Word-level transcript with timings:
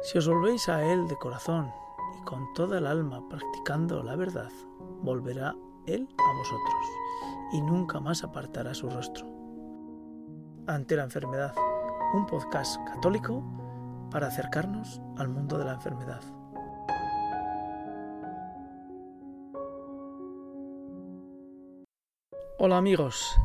Si 0.00 0.16
os 0.16 0.28
volvéis 0.28 0.68
a 0.68 0.84
Él 0.84 1.08
de 1.08 1.16
corazón 1.16 1.72
y 2.18 2.22
con 2.22 2.52
toda 2.52 2.78
el 2.78 2.86
alma 2.86 3.28
practicando 3.28 4.02
la 4.04 4.14
verdad, 4.14 4.50
volverá 5.02 5.56
Él 5.86 6.08
a 6.18 6.36
vosotros 6.38 6.86
y 7.52 7.60
nunca 7.60 7.98
más 7.98 8.22
apartará 8.22 8.74
su 8.74 8.88
rostro. 8.88 9.26
Ante 10.68 10.96
la 10.96 11.02
enfermedad, 11.02 11.52
un 12.14 12.26
podcast 12.26 12.80
católico 12.86 13.42
para 14.10 14.28
acercarnos 14.28 15.02
al 15.16 15.28
mundo 15.28 15.58
de 15.58 15.64
la 15.64 15.74
enfermedad. 15.74 16.22
Hola 22.60 22.76
amigos, 22.76 23.36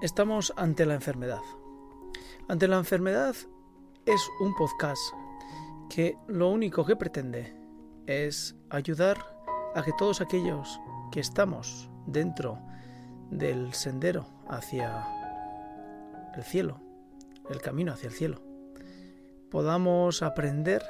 estamos 0.00 0.52
ante 0.56 0.86
la 0.86 0.94
enfermedad. 0.94 1.42
Ante 2.48 2.68
la 2.68 2.76
enfermedad 2.76 3.34
es 4.06 4.28
un 4.40 4.54
podcast 4.54 5.14
que 5.90 6.16
lo 6.28 6.48
único 6.48 6.86
que 6.86 6.96
pretende 6.96 7.54
es 8.06 8.56
ayudar 8.70 9.18
a 9.74 9.82
que 9.82 9.92
todos 9.98 10.20
aquellos 10.20 10.80
que 11.12 11.20
estamos 11.20 11.90
dentro 12.06 12.58
del 13.30 13.74
sendero 13.74 14.26
hacia 14.48 15.04
el 16.34 16.44
cielo, 16.44 16.80
el 17.50 17.60
camino 17.60 17.92
hacia 17.92 18.06
el 18.06 18.14
cielo, 18.14 18.40
podamos 19.50 20.22
aprender 20.22 20.82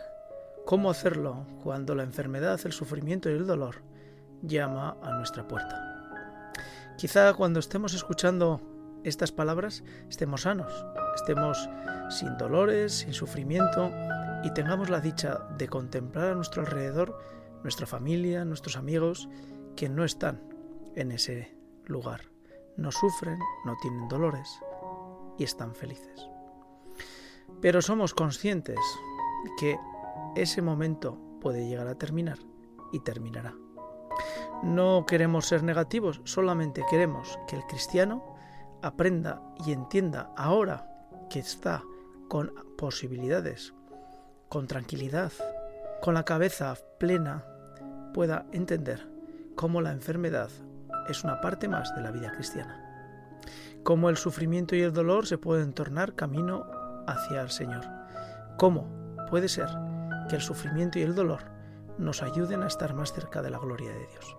cómo 0.66 0.90
hacerlo 0.90 1.46
cuando 1.64 1.94
la 1.94 2.02
enfermedad, 2.02 2.60
el 2.64 2.72
sufrimiento 2.72 3.30
y 3.30 3.32
el 3.32 3.46
dolor 3.46 3.82
llama 4.42 4.96
a 5.02 5.12
nuestra 5.12 5.48
puerta. 5.48 6.52
Quizá 6.98 7.32
cuando 7.32 7.58
estemos 7.58 7.94
escuchando 7.94 8.60
estas 9.02 9.32
palabras 9.32 9.82
estemos 10.10 10.42
sanos, 10.42 10.84
estemos 11.16 11.70
sin 12.10 12.36
dolores, 12.36 12.92
sin 12.92 13.14
sufrimiento, 13.14 13.90
y 14.42 14.52
tengamos 14.54 14.90
la 14.90 15.00
dicha 15.00 15.46
de 15.58 15.68
contemplar 15.68 16.30
a 16.30 16.34
nuestro 16.34 16.62
alrededor 16.62 17.18
nuestra 17.62 17.86
familia, 17.86 18.44
nuestros 18.44 18.76
amigos 18.76 19.28
que 19.76 19.88
no 19.88 20.04
están 20.04 20.42
en 20.94 21.12
ese 21.12 21.56
lugar, 21.86 22.22
no 22.76 22.90
sufren, 22.90 23.38
no 23.64 23.76
tienen 23.80 24.08
dolores 24.08 24.48
y 25.38 25.44
están 25.44 25.74
felices. 25.74 26.26
Pero 27.60 27.82
somos 27.82 28.14
conscientes 28.14 28.78
que 29.58 29.78
ese 30.36 30.62
momento 30.62 31.18
puede 31.40 31.66
llegar 31.68 31.88
a 31.88 31.96
terminar 31.96 32.38
y 32.92 33.00
terminará. 33.00 33.54
No 34.62 35.04
queremos 35.06 35.46
ser 35.46 35.62
negativos, 35.62 36.20
solamente 36.24 36.84
queremos 36.90 37.38
que 37.46 37.56
el 37.56 37.64
cristiano 37.64 38.36
aprenda 38.82 39.42
y 39.66 39.72
entienda 39.72 40.32
ahora 40.36 40.86
que 41.28 41.38
está 41.38 41.82
con 42.28 42.52
posibilidades 42.76 43.74
con 44.50 44.66
tranquilidad, 44.66 45.32
con 46.02 46.12
la 46.12 46.24
cabeza 46.24 46.74
plena, 46.98 47.46
pueda 48.12 48.46
entender 48.50 49.08
cómo 49.54 49.80
la 49.80 49.92
enfermedad 49.92 50.50
es 51.08 51.22
una 51.22 51.40
parte 51.40 51.68
más 51.68 51.94
de 51.94 52.02
la 52.02 52.10
vida 52.10 52.32
cristiana. 52.32 52.84
Cómo 53.84 54.10
el 54.10 54.16
sufrimiento 54.16 54.74
y 54.74 54.82
el 54.82 54.92
dolor 54.92 55.26
se 55.26 55.38
pueden 55.38 55.72
tornar 55.72 56.16
camino 56.16 56.66
hacia 57.06 57.42
el 57.42 57.50
Señor. 57.50 57.84
Cómo 58.58 58.88
puede 59.30 59.48
ser 59.48 59.68
que 60.28 60.34
el 60.34 60.42
sufrimiento 60.42 60.98
y 60.98 61.02
el 61.02 61.14
dolor 61.14 61.42
nos 61.96 62.20
ayuden 62.20 62.64
a 62.64 62.66
estar 62.66 62.92
más 62.92 63.12
cerca 63.12 63.42
de 63.42 63.50
la 63.50 63.58
gloria 63.58 63.92
de 63.92 64.06
Dios. 64.08 64.36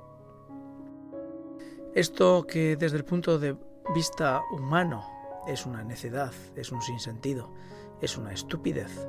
Esto 1.95 2.45
que 2.45 2.75
desde 2.75 2.97
el 2.97 3.05
punto 3.05 3.39
de 3.39 3.55
vista 3.95 4.41
humano 4.51 5.05
es 5.47 5.65
una 5.65 5.85
necedad, 5.85 6.33
es 6.57 6.73
un 6.73 6.81
sinsentido, 6.81 7.53
es 8.01 8.17
una 8.17 8.33
estupidez, 8.33 9.07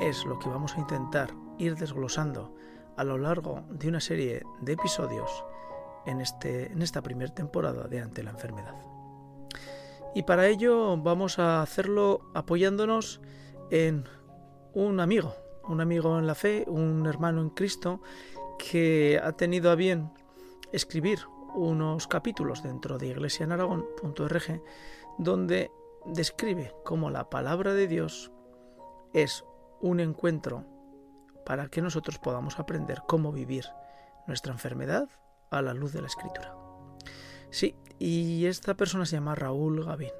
es 0.00 0.24
lo 0.24 0.38
que 0.38 0.48
vamos 0.48 0.74
a 0.76 0.80
intentar 0.80 1.34
ir 1.58 1.76
desglosando 1.76 2.54
a 2.96 3.04
lo 3.04 3.18
largo 3.18 3.62
de 3.70 3.88
una 3.88 4.00
serie 4.00 4.42
de 4.60 4.72
episodios 4.72 5.44
en, 6.06 6.20
este, 6.20 6.72
en 6.72 6.82
esta 6.82 7.02
primera 7.02 7.32
temporada 7.32 7.86
de 7.86 8.00
Ante 8.00 8.22
la 8.22 8.30
Enfermedad. 8.30 8.74
Y 10.14 10.22
para 10.22 10.48
ello 10.48 10.96
vamos 10.96 11.38
a 11.38 11.62
hacerlo 11.62 12.22
apoyándonos 12.34 13.20
en 13.70 14.04
un 14.72 15.00
amigo, 15.00 15.34
un 15.68 15.80
amigo 15.80 16.18
en 16.18 16.26
la 16.26 16.34
fe, 16.34 16.64
un 16.66 17.06
hermano 17.06 17.40
en 17.40 17.50
Cristo, 17.50 18.00
que 18.58 19.20
ha 19.22 19.32
tenido 19.32 19.70
a 19.70 19.74
bien 19.74 20.10
escribir 20.72 21.20
unos 21.54 22.06
capítulos 22.06 22.62
dentro 22.62 22.98
de 22.98 23.08
iglesianaragón.org 23.08 24.62
donde 25.18 25.70
describe 26.06 26.74
cómo 26.84 27.10
la 27.10 27.30
palabra 27.30 27.74
de 27.74 27.86
Dios 27.86 28.30
es 29.12 29.44
un 29.80 30.00
encuentro 30.00 30.64
para 31.44 31.68
que 31.68 31.82
nosotros 31.82 32.18
podamos 32.18 32.58
aprender 32.58 33.02
cómo 33.06 33.32
vivir 33.32 33.64
nuestra 34.26 34.52
enfermedad 34.52 35.08
a 35.50 35.62
la 35.62 35.74
luz 35.74 35.92
de 35.92 36.02
la 36.02 36.08
escritura. 36.08 36.54
Sí, 37.50 37.74
y 37.98 38.46
esta 38.46 38.76
persona 38.76 39.06
se 39.06 39.16
llama 39.16 39.34
Raúl 39.34 39.84
Gavín. 39.84 40.12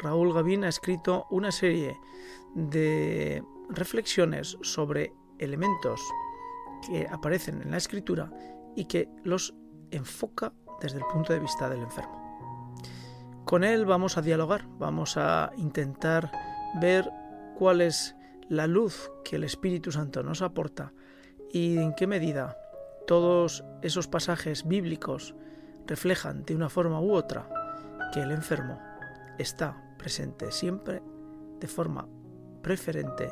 Raúl 0.00 0.34
Gavín 0.34 0.64
ha 0.64 0.68
escrito 0.68 1.26
una 1.30 1.50
serie 1.50 1.96
de 2.54 3.42
reflexiones 3.70 4.58
sobre 4.62 5.12
elementos 5.38 6.00
que 6.86 7.08
aparecen 7.10 7.62
en 7.62 7.70
la 7.70 7.78
escritura 7.78 8.30
y 8.76 8.84
que 8.84 9.08
los 9.22 9.54
enfoca 9.90 10.52
desde 10.80 10.98
el 10.98 11.04
punto 11.06 11.32
de 11.32 11.40
vista 11.40 11.68
del 11.68 11.80
enfermo. 11.80 12.20
Con 13.44 13.64
él 13.64 13.86
vamos 13.86 14.16
a 14.16 14.22
dialogar, 14.22 14.66
vamos 14.78 15.16
a 15.16 15.52
intentar 15.56 16.30
ver 16.80 17.10
cuál 17.56 17.80
es 17.80 18.14
la 18.48 18.66
luz 18.66 19.10
que 19.24 19.36
el 19.36 19.44
Espíritu 19.44 19.92
Santo 19.92 20.22
nos 20.22 20.42
aporta 20.42 20.92
y 21.52 21.78
en 21.78 21.94
qué 21.94 22.06
medida 22.06 22.58
todos 23.06 23.64
esos 23.82 24.08
pasajes 24.08 24.66
bíblicos 24.66 25.34
reflejan 25.86 26.44
de 26.44 26.54
una 26.54 26.68
forma 26.68 27.00
u 27.00 27.12
otra 27.12 27.48
que 28.12 28.20
el 28.20 28.30
enfermo 28.30 28.80
está 29.38 29.94
presente 29.98 30.50
siempre 30.50 31.02
de 31.60 31.66
forma 31.66 32.06
preferente 32.62 33.30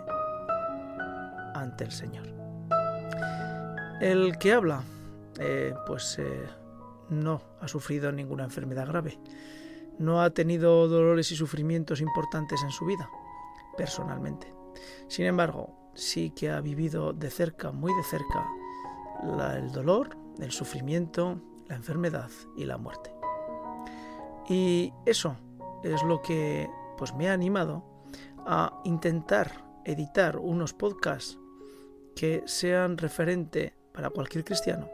ante 1.54 1.84
el 1.84 1.92
Señor. 1.92 2.26
El 4.00 4.36
que 4.38 4.52
habla, 4.52 4.82
eh, 5.38 5.74
pues 5.86 6.18
eh, 6.18 6.46
no 7.08 7.40
ha 7.60 7.68
sufrido 7.68 8.10
ninguna 8.10 8.44
enfermedad 8.44 8.88
grave, 8.88 9.18
no 9.98 10.22
ha 10.22 10.30
tenido 10.30 10.88
dolores 10.88 11.30
y 11.30 11.36
sufrimientos 11.36 12.00
importantes 12.00 12.62
en 12.62 12.70
su 12.70 12.84
vida, 12.84 13.08
personalmente. 13.76 14.61
Sin 15.08 15.26
embargo, 15.26 15.90
sí 15.94 16.30
que 16.30 16.50
ha 16.50 16.60
vivido 16.60 17.12
de 17.12 17.30
cerca, 17.30 17.72
muy 17.72 17.94
de 17.94 18.02
cerca, 18.04 18.46
el 19.56 19.70
dolor, 19.72 20.16
el 20.40 20.50
sufrimiento, 20.50 21.40
la 21.68 21.76
enfermedad 21.76 22.30
y 22.56 22.64
la 22.64 22.78
muerte. 22.78 23.12
Y 24.48 24.92
eso 25.06 25.36
es 25.82 26.02
lo 26.02 26.22
que 26.22 26.68
pues 26.96 27.14
me 27.14 27.28
ha 27.28 27.32
animado 27.32 27.84
a 28.46 28.80
intentar 28.84 29.64
editar 29.84 30.38
unos 30.38 30.72
podcasts 30.74 31.38
que 32.14 32.42
sean 32.46 32.98
referente 32.98 33.74
para 33.92 34.10
cualquier 34.10 34.44
cristiano 34.44 34.88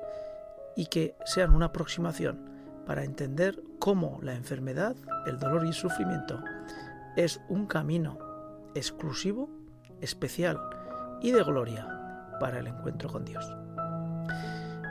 y 0.77 0.87
que 0.87 1.17
sean 1.25 1.55
una 1.55 1.67
aproximación 1.67 2.49
para 2.87 3.05
entender 3.05 3.62
cómo 3.78 4.19
la 4.22 4.34
enfermedad, 4.34 4.97
el 5.27 5.38
dolor 5.38 5.65
y 5.65 5.69
el 5.69 5.75
sufrimiento 5.75 6.43
es 7.17 7.41
un 7.49 7.67
camino 7.67 8.19
exclusivo 8.75 9.50
especial 10.00 10.60
y 11.20 11.32
de 11.32 11.42
gloria 11.42 11.98
para 12.41 12.60
el 12.60 12.66
encuentro 12.66 13.09
con 13.09 13.25
Dios. 13.25 13.44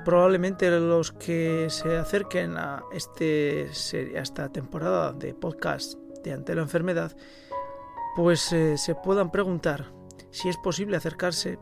Probablemente 0.05 0.69
los 0.79 1.11
que 1.11 1.67
se 1.69 1.97
acerquen 1.97 2.57
a, 2.57 2.83
este, 2.93 3.69
esta 4.17 4.49
temporada 4.49 5.11
de 5.11 5.33
podcast 5.33 5.95
de 6.23 6.33
Ante 6.33 6.55
la 6.55 6.61
Enfermedad, 6.61 7.15
pues 8.15 8.51
eh, 8.53 8.77
se 8.77 8.95
puedan 8.95 9.31
preguntar 9.31 9.85
si 10.31 10.49
es 10.49 10.57
posible 10.57 10.97
acercarse 10.97 11.59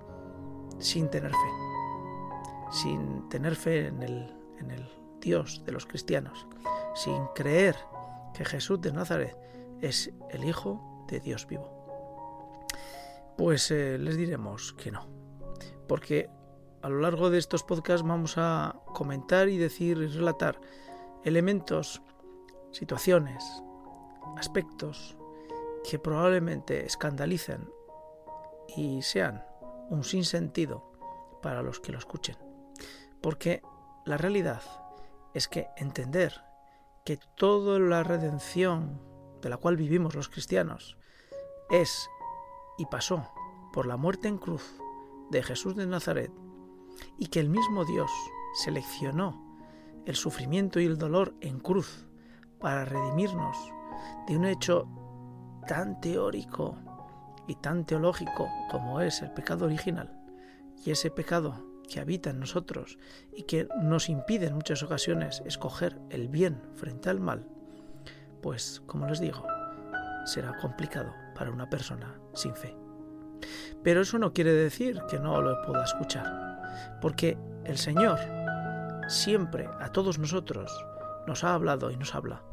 sin 0.80 1.10
tener 1.10 1.32
fe, 1.32 2.72
sin 2.72 3.28
tener 3.30 3.56
fe 3.56 3.88
en 3.88 4.04
el, 4.04 4.34
en 4.60 4.72
el 4.72 4.88
Dios 5.20 5.64
de 5.66 5.72
los 5.72 5.86
cristianos, 5.86 6.48
sin 6.94 7.26
creer 7.34 7.76
que 8.34 8.46
Jesús 8.46 8.80
de 8.82 8.92
Nazaret 8.92 9.36
es 9.82 10.12
el 10.30 10.44
Hijo 10.44 11.06
de 11.10 11.20
Dios 11.20 11.48
vivo. 11.48 11.75
Pues 13.38 13.70
eh, 13.72 13.98
les 13.98 14.18
diremos 14.18 14.74
que 14.74 14.92
no. 14.92 15.08
Porque 15.88 16.30
a 16.82 16.90
lo 16.90 17.00
largo 17.00 17.30
de 17.30 17.38
estos 17.38 17.64
podcasts 17.64 18.06
vamos 18.06 18.38
a 18.38 18.80
comentar 18.94 19.50
y 19.50 19.58
decir 19.58 19.98
y 19.98 20.08
relatar 20.08 20.60
elementos, 21.24 22.02
situaciones, 22.72 23.44
aspectos 24.38 25.18
que 25.90 26.00
probablemente 26.00 26.86
escandalicen 26.86 27.70
y 28.76 29.02
sean 29.02 29.44
un 29.90 30.04
sinsentido 30.04 30.92
para 31.42 31.62
los 31.62 31.80
que 31.80 31.92
lo 31.92 31.98
escuchen. 31.98 32.38
Porque 33.22 33.62
la 34.06 34.18
realidad 34.18 34.62
es 35.34 35.48
que 35.48 35.68
entender 35.78 36.44
que 37.04 37.20
toda 37.36 37.80
la 37.80 38.04
redención 38.04 39.02
de 39.42 39.50
la 39.50 39.58
cual 39.58 39.78
vivimos 39.78 40.16
los 40.16 40.30
cristianos 40.30 40.98
es 41.70 42.10
y 42.78 42.86
pasó 42.86 43.30
por 43.74 43.86
la 43.86 43.98
muerte 43.98 44.28
en 44.28 44.38
cruz 44.38 44.76
de 45.30 45.44
Jesús 45.44 45.76
de 45.76 45.86
Nazaret 45.86 46.32
y 47.18 47.28
que 47.28 47.40
el 47.40 47.50
mismo 47.50 47.86
Dios 47.86 48.12
seleccionó 48.64 49.44
el 50.06 50.16
sufrimiento 50.16 50.80
y 50.80 50.86
el 50.86 50.98
dolor 50.98 51.36
en 51.42 51.60
cruz 51.60 52.08
para 52.60 52.86
redimirnos 52.86 53.58
de 54.28 54.38
un 54.38 54.46
hecho 54.46 54.88
tan 55.68 56.00
teórico 56.00 56.78
y 57.48 57.56
tan 57.56 57.86
teológico 57.86 58.48
como 58.70 59.02
es 59.02 59.22
el 59.22 59.32
pecado 59.32 59.66
original 59.66 60.22
y 60.84 60.92
ese 60.92 61.12
pecado 61.12 61.66
que 61.90 62.00
habita 62.00 62.32
en 62.32 62.40
nosotros 62.40 62.98
y 63.32 63.44
que 63.44 63.68
nos 63.82 64.10
impide 64.10 64.48
en 64.48 64.56
muchas 64.56 64.84
ocasiones 64.84 65.42
escoger 65.46 66.00
el 66.10 66.28
bien 66.30 66.62
frente 66.76 67.10
al 67.10 67.20
mal, 67.20 67.48
pues 68.42 68.82
como 68.86 69.08
les 69.08 69.20
digo, 69.20 69.46
será 70.26 70.58
complicado 70.58 71.25
para 71.36 71.52
una 71.52 71.70
persona 71.70 72.20
sin 72.34 72.56
fe. 72.56 72.76
Pero 73.84 74.02
eso 74.02 74.18
no 74.18 74.34
quiere 74.34 74.54
decir 74.54 75.00
que 75.10 75.20
no 75.20 75.42
lo 75.42 75.62
pueda 75.62 75.84
escuchar, 75.84 76.98
porque 77.02 77.38
el 77.66 77.78
Señor 77.78 78.18
siempre 79.08 79.70
a 79.80 79.92
todos 79.92 80.18
nosotros 80.18 80.72
nos 81.28 81.44
ha 81.44 81.54
hablado 81.54 81.92
y 81.92 81.98
nos 81.98 82.16
habla 82.16 82.44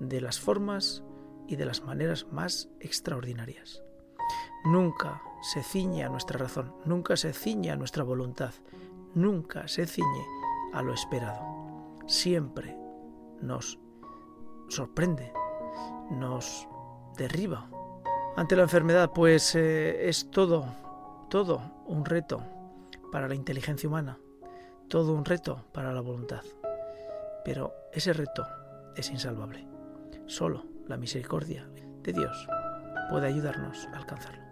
de 0.00 0.20
las 0.20 0.40
formas 0.40 1.04
y 1.46 1.56
de 1.56 1.66
las 1.66 1.82
maneras 1.82 2.26
más 2.30 2.70
extraordinarias. 2.80 3.82
Nunca 4.64 5.22
se 5.42 5.62
ciñe 5.62 6.04
a 6.04 6.08
nuestra 6.08 6.38
razón, 6.38 6.74
nunca 6.84 7.16
se 7.16 7.32
ciñe 7.32 7.70
a 7.70 7.76
nuestra 7.76 8.04
voluntad, 8.04 8.52
nunca 9.14 9.66
se 9.68 9.86
ciñe 9.86 10.24
a 10.72 10.82
lo 10.82 10.94
esperado. 10.94 11.98
Siempre 12.06 12.76
nos 13.40 13.78
sorprende, 14.68 15.32
nos 16.10 16.68
derriba. 17.16 17.68
Ante 18.34 18.56
la 18.56 18.62
enfermedad, 18.62 19.10
pues 19.14 19.54
eh, 19.54 20.08
es 20.08 20.30
todo, 20.30 20.64
todo 21.28 21.60
un 21.86 22.06
reto 22.06 22.42
para 23.10 23.28
la 23.28 23.34
inteligencia 23.34 23.86
humana, 23.86 24.18
todo 24.88 25.12
un 25.12 25.26
reto 25.26 25.66
para 25.72 25.92
la 25.92 26.00
voluntad. 26.00 26.40
Pero 27.44 27.74
ese 27.92 28.14
reto 28.14 28.46
es 28.96 29.10
insalvable. 29.10 29.68
Solo 30.26 30.64
la 30.86 30.96
misericordia 30.96 31.68
de 32.02 32.12
Dios 32.14 32.48
puede 33.10 33.26
ayudarnos 33.26 33.86
a 33.92 33.98
alcanzarlo. 33.98 34.42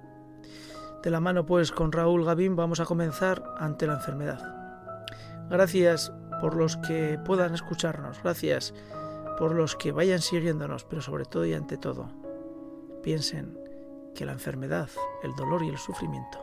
De 1.03 1.11
la 1.11 1.21
mano 1.21 1.47
pues 1.47 1.73
con 1.73 1.91
Raúl 1.91 2.27
Gavín 2.27 2.57
vamos 2.57 2.81
a 2.81 2.85
comenzar 2.85 3.43
ante 3.57 3.87
la 3.87 3.95
enfermedad. 3.95 4.41
Gracias 5.49 6.13
por 6.43 6.55
los 6.55 6.77
que 6.77 7.19
puedan 7.25 7.55
escucharnos, 7.55 8.23
gracias 8.23 8.75
por 9.39 9.55
los 9.55 9.75
que 9.75 9.91
vayan 9.91 10.21
siguiéndonos, 10.21 10.85
pero 10.85 11.01
sobre 11.01 11.25
todo 11.25 11.47
y 11.47 11.55
ante 11.55 11.79
todo, 11.79 12.11
piensen 13.03 13.60
que 14.15 14.25
la 14.25 14.33
enfermedad, 14.33 14.89
el 15.23 15.35
dolor 15.35 15.63
y 15.63 15.69
el 15.69 15.79
sufrimiento 15.79 16.39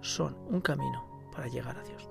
son 0.00 0.36
un 0.48 0.60
camino 0.60 1.06
para 1.32 1.48
llegar 1.48 1.76
a 1.78 1.82
Dios. 1.82 2.08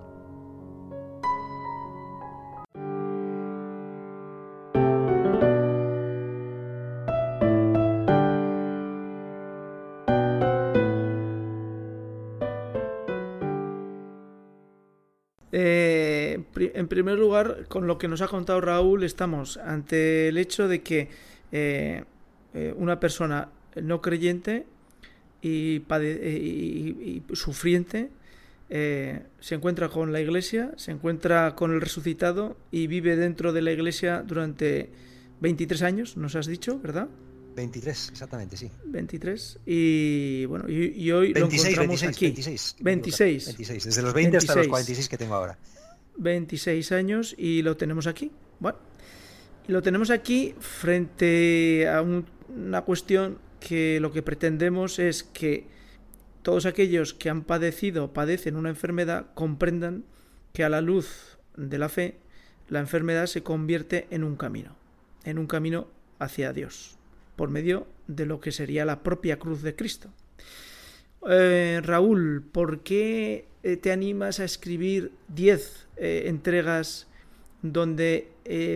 en 16.83 16.87
primer 16.87 17.17
lugar, 17.17 17.65
con 17.67 17.87
lo 17.87 17.97
que 17.97 18.07
nos 18.07 18.21
ha 18.21 18.27
contado 18.27 18.61
Raúl, 18.61 19.03
estamos 19.03 19.57
ante 19.57 20.27
el 20.27 20.37
hecho 20.37 20.67
de 20.67 20.81
que 20.81 21.09
eh, 21.51 22.03
eh, 22.53 22.73
una 22.77 22.99
persona 22.99 23.49
no 23.75 24.01
creyente 24.01 24.65
y, 25.43 25.83
eh, 25.89 27.21
sufriente 27.33 28.09
se 28.69 29.53
encuentra 29.55 29.89
con 29.89 30.11
la 30.11 30.19
iglesia, 30.19 30.71
se 30.77 30.91
encuentra 30.91 31.53
con 31.55 31.71
el 31.73 31.81
resucitado 31.81 32.57
y 32.71 32.87
vive 32.87 33.15
dentro 33.15 33.53
de 33.53 33.61
la 33.61 33.71
iglesia 33.71 34.23
durante 34.25 34.89
23 35.41 35.81
años, 35.83 36.17
nos 36.17 36.35
has 36.35 36.47
dicho, 36.47 36.79
¿verdad? 36.79 37.07
23, 37.55 38.09
exactamente, 38.09 38.57
sí. 38.57 38.71
23. 38.85 39.59
Y 39.65 40.45
bueno, 40.45 40.67
y, 40.67 41.11
hoy 41.11 41.33
lo 41.33 41.45
encontramos 41.45 42.01
26, 42.01 42.03
aquí. 42.03 42.25
26, 42.25 42.75
26. 42.79 43.45
26. 43.45 43.83
Desde 43.85 44.01
los 44.01 44.13
20 44.13 44.37
hasta 44.37 44.55
los 44.55 44.67
46 44.67 45.09
que 45.09 45.17
tengo 45.17 45.35
ahora. 45.35 45.57
26 46.17 46.91
años 46.93 47.35
y 47.37 47.61
lo 47.61 47.77
tenemos 47.77 48.07
aquí. 48.07 48.31
Bueno, 48.59 48.79
y 49.67 49.71
lo 49.71 49.81
tenemos 49.81 50.09
aquí 50.09 50.55
frente 50.59 51.87
a 51.87 52.01
una 52.01 52.81
cuestión 52.81 53.37
que 53.63 54.01
lo 54.01 54.12
que 54.12 54.21
pretendemos 54.21 55.00
es 55.00 55.24
que 55.24 55.65
todos 56.42 56.65
aquellos 56.65 57.13
que 57.13 57.30
han 57.30 57.44
padecido 57.44 58.04
o 58.04 58.13
padecen 58.13 58.57
una 58.57 58.68
enfermedad 58.68 59.27
comprendan 59.36 60.04
que 60.51 60.65
a 60.65 60.69
la 60.69 60.81
luz 60.81 61.38
de 61.56 61.77
la 61.77 61.88
fe 61.88 62.19
la 62.68 62.81
enfermedad 62.81 63.25
se 63.27 63.42
convierte 63.42 64.07
en 64.10 64.25
un 64.25 64.36
camino, 64.36 64.75
en 65.24 65.38
un 65.38 65.48
camino 65.48 65.88
hacia 66.19 66.51
Dios, 66.51 66.98
por 67.38 67.50
medio 67.50 67.88
de 68.07 68.25
lo 68.25 68.42
que 68.42 68.51
sería 68.51 68.83
la 68.83 69.01
propia 69.01 69.39
cruz 69.39 69.62
de 69.62 69.77
Cristo. 69.77 70.10
Eh, 71.30 71.80
Raúl, 71.81 72.44
¿por 72.51 72.81
qué 72.81 73.45
eh, 73.63 73.77
te 73.77 73.94
animas 73.94 74.42
a 74.42 74.44
escribir 74.44 75.13
10 75.30 75.88
eh, 75.95 76.24
entregas 76.25 77.07
donde 77.62 78.30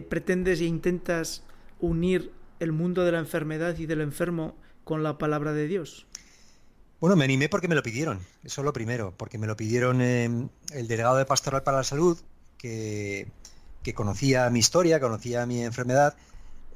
pretendes 0.07 0.61
e 0.61 0.63
intentas 0.63 1.43
unir 1.81 2.31
el 2.61 2.71
mundo 2.71 3.03
de 3.03 3.11
la 3.11 3.19
enfermedad 3.19 3.77
y 3.77 3.85
del 3.85 3.99
enfermo 3.99 4.55
con 4.87 5.03
la 5.03 5.17
palabra 5.19 5.53
de 5.53 5.67
Dios? 5.67 6.07
Bueno, 6.99 7.15
me 7.15 7.25
animé 7.25 7.49
porque 7.49 7.67
me 7.67 7.75
lo 7.75 7.83
pidieron, 7.83 8.19
eso 8.43 8.61
es 8.61 8.65
lo 8.65 8.73
primero, 8.73 9.13
porque 9.15 9.37
me 9.37 9.45
lo 9.45 9.55
pidieron 9.55 10.01
el 10.01 10.87
delegado 10.87 11.17
de 11.17 11.25
Pastoral 11.25 11.61
para 11.61 11.77
la 11.77 11.83
Salud, 11.83 12.17
que, 12.57 13.27
que 13.83 13.93
conocía 13.93 14.49
mi 14.49 14.59
historia, 14.59 14.99
conocía 14.99 15.45
mi 15.45 15.63
enfermedad, 15.63 16.15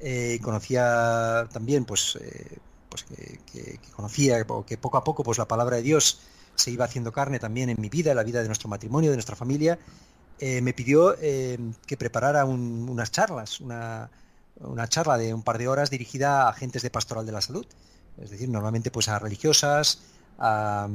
y 0.00 0.38
conocía 0.40 1.48
también 1.52 1.84
pues 1.84 2.18
pues 2.92 3.04
que, 3.04 3.80
conocía, 3.96 4.44
que 4.66 4.76
poco 4.76 4.98
a 4.98 5.04
poco 5.04 5.24
pues 5.24 5.38
la 5.38 5.48
palabra 5.48 5.76
de 5.76 5.82
Dios 5.82 6.20
se 6.54 6.70
iba 6.70 6.84
haciendo 6.84 7.10
carne 7.10 7.38
también 7.38 7.70
en 7.70 7.80
mi 7.80 7.88
vida, 7.88 8.10
en 8.10 8.16
la 8.16 8.22
vida 8.22 8.42
de 8.42 8.48
nuestro 8.48 8.68
matrimonio, 8.68 9.10
de 9.10 9.16
nuestra 9.16 9.34
familia, 9.34 9.78
eh, 10.38 10.60
me 10.60 10.74
pidió 10.74 11.16
eh, 11.18 11.58
que 11.86 11.96
preparara 11.96 12.44
unas 12.44 13.10
charlas, 13.10 13.60
una, 13.60 14.10
charla 14.88 15.16
de 15.16 15.32
un 15.32 15.42
par 15.42 15.56
de 15.56 15.68
horas 15.68 15.88
dirigida 15.88 16.42
a 16.42 16.50
agentes 16.50 16.82
de 16.82 16.90
pastoral 16.90 17.24
de 17.24 17.32
la 17.32 17.40
salud, 17.40 17.64
es 18.20 18.30
decir, 18.30 18.48
normalmente 18.48 18.90
pues 18.90 19.08
a 19.08 19.18
religiosas, 19.18 20.00
a, 20.38 20.88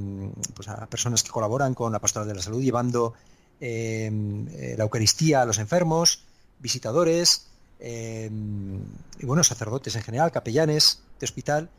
pues 0.53 0.67
a 0.67 0.85
personas 0.87 1.23
que 1.23 1.29
colaboran 1.29 1.73
con 1.73 1.91
la 1.91 1.99
pastoral 1.99 2.27
de 2.27 2.35
la 2.35 2.41
salud, 2.41 2.61
llevando 2.61 3.13
eh, 3.59 4.75
la 4.77 4.83
Eucaristía 4.83 5.41
a 5.41 5.45
los 5.45 5.57
enfermos, 5.59 6.23
visitadores, 6.59 7.47
y 7.79 9.25
bueno, 9.25 9.43
sacerdotes 9.43 9.95
en 9.95 10.01
general, 10.01 10.31
capellanes 10.31 11.01
de 11.19 11.25
hospital. 11.25 11.69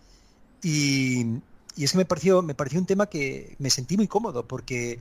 Y, 0.62 1.40
es 1.76 1.92
que 1.92 1.99
me 1.99 2.04
pareció, 2.04 2.42
me 2.42 2.54
pareció 2.54 2.80
un 2.80 2.87
tema 2.87 3.07
que 3.07 3.54
me 3.59 3.71
sentí 3.71 3.97
muy 3.97 4.09
cómodo 4.09 4.47
porque, 4.49 4.99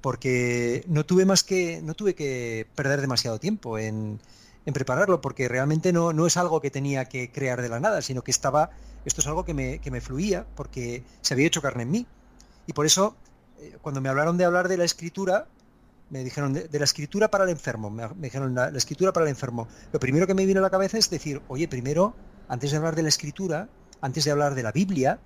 porque 0.00 0.84
no 0.88 1.06
tuve 1.06 1.24
más 1.24 1.44
que, 1.44 1.80
no 1.82 1.94
tuve 1.94 2.14
que 2.14 2.66
perder 2.74 3.00
demasiado 3.00 3.38
tiempo 3.38 3.78
en, 3.78 4.18
prepararlo, 4.64 5.20
porque 5.20 5.48
realmente 5.48 5.92
no, 5.92 6.12
no 6.12 6.26
es 6.26 6.36
algo 6.36 6.60
que 6.60 6.70
tenía 6.70 7.06
que 7.06 7.32
crear 7.32 7.62
de 7.62 7.68
la 7.68 7.80
nada, 7.80 8.02
sino 8.02 8.22
que 8.22 8.30
estaba, 8.30 8.70
esto 9.04 9.20
es 9.20 9.26
algo 9.26 9.44
que 9.44 9.54
me, 9.54 9.78
que 9.78 9.90
me 9.90 10.00
fluía, 10.00 10.46
porque 10.54 11.04
se 11.22 11.34
había 11.34 11.46
hecho 11.46 11.62
carne 11.62 11.84
en 11.84 11.90
mí. 11.90 12.06
Y 12.66 12.74
por 12.74 12.84
eso, 12.84 13.16
eh, 13.58 13.78
cuando 13.80 14.00
me 14.00 14.08
hablaron 14.08 14.36
de 14.36 14.44
hablar 14.44 14.68
de 14.68 14.76
la 14.76 14.84
escritura, 14.84 15.46
me 16.10 16.24
dijeron 16.24 16.52
de, 16.52 16.68
la 16.70 16.84
escritura 16.84 17.30
para 17.30 17.44
el 17.44 17.50
enfermo, 17.50 17.90
me, 17.90 18.08
dijeron 18.16 18.54
la, 18.54 18.68
escritura 18.68 19.12
para 19.12 19.26
el 19.26 19.30
enfermo. 19.30 19.68
Lo 19.92 20.00
primero 20.00 20.26
que 20.26 20.34
me 20.34 20.46
vino 20.46 20.60
a 20.60 20.62
la 20.62 20.70
cabeza 20.70 20.98
es 20.98 21.10
decir, 21.10 21.42
oye, 21.48 21.68
primero, 21.68 22.14
antes 22.48 22.70
de 22.70 22.76
hablar 22.76 22.94
de 22.94 23.02
la 23.02 23.08
escritura, 23.08 23.68
antes 24.00 24.24
de 24.24 24.30
hablar 24.30 24.54
de 24.54 24.62
la 24.62 24.72
Biblia, 24.72 25.18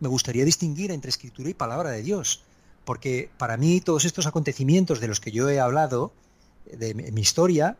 me 0.00 0.08
gustaría 0.08 0.44
distinguir 0.44 0.90
entre 0.90 1.10
escritura 1.10 1.48
y 1.48 1.54
palabra 1.54 1.90
de 1.90 2.02
Dios, 2.02 2.44
porque 2.84 3.30
para 3.38 3.56
mí 3.56 3.80
todos 3.80 4.04
estos 4.04 4.26
acontecimientos 4.26 5.00
de 5.00 5.08
los 5.08 5.20
que 5.20 5.30
yo 5.30 5.48
he 5.48 5.60
hablado, 5.60 6.12
de 6.66 6.94
mi 6.94 7.20
historia, 7.20 7.76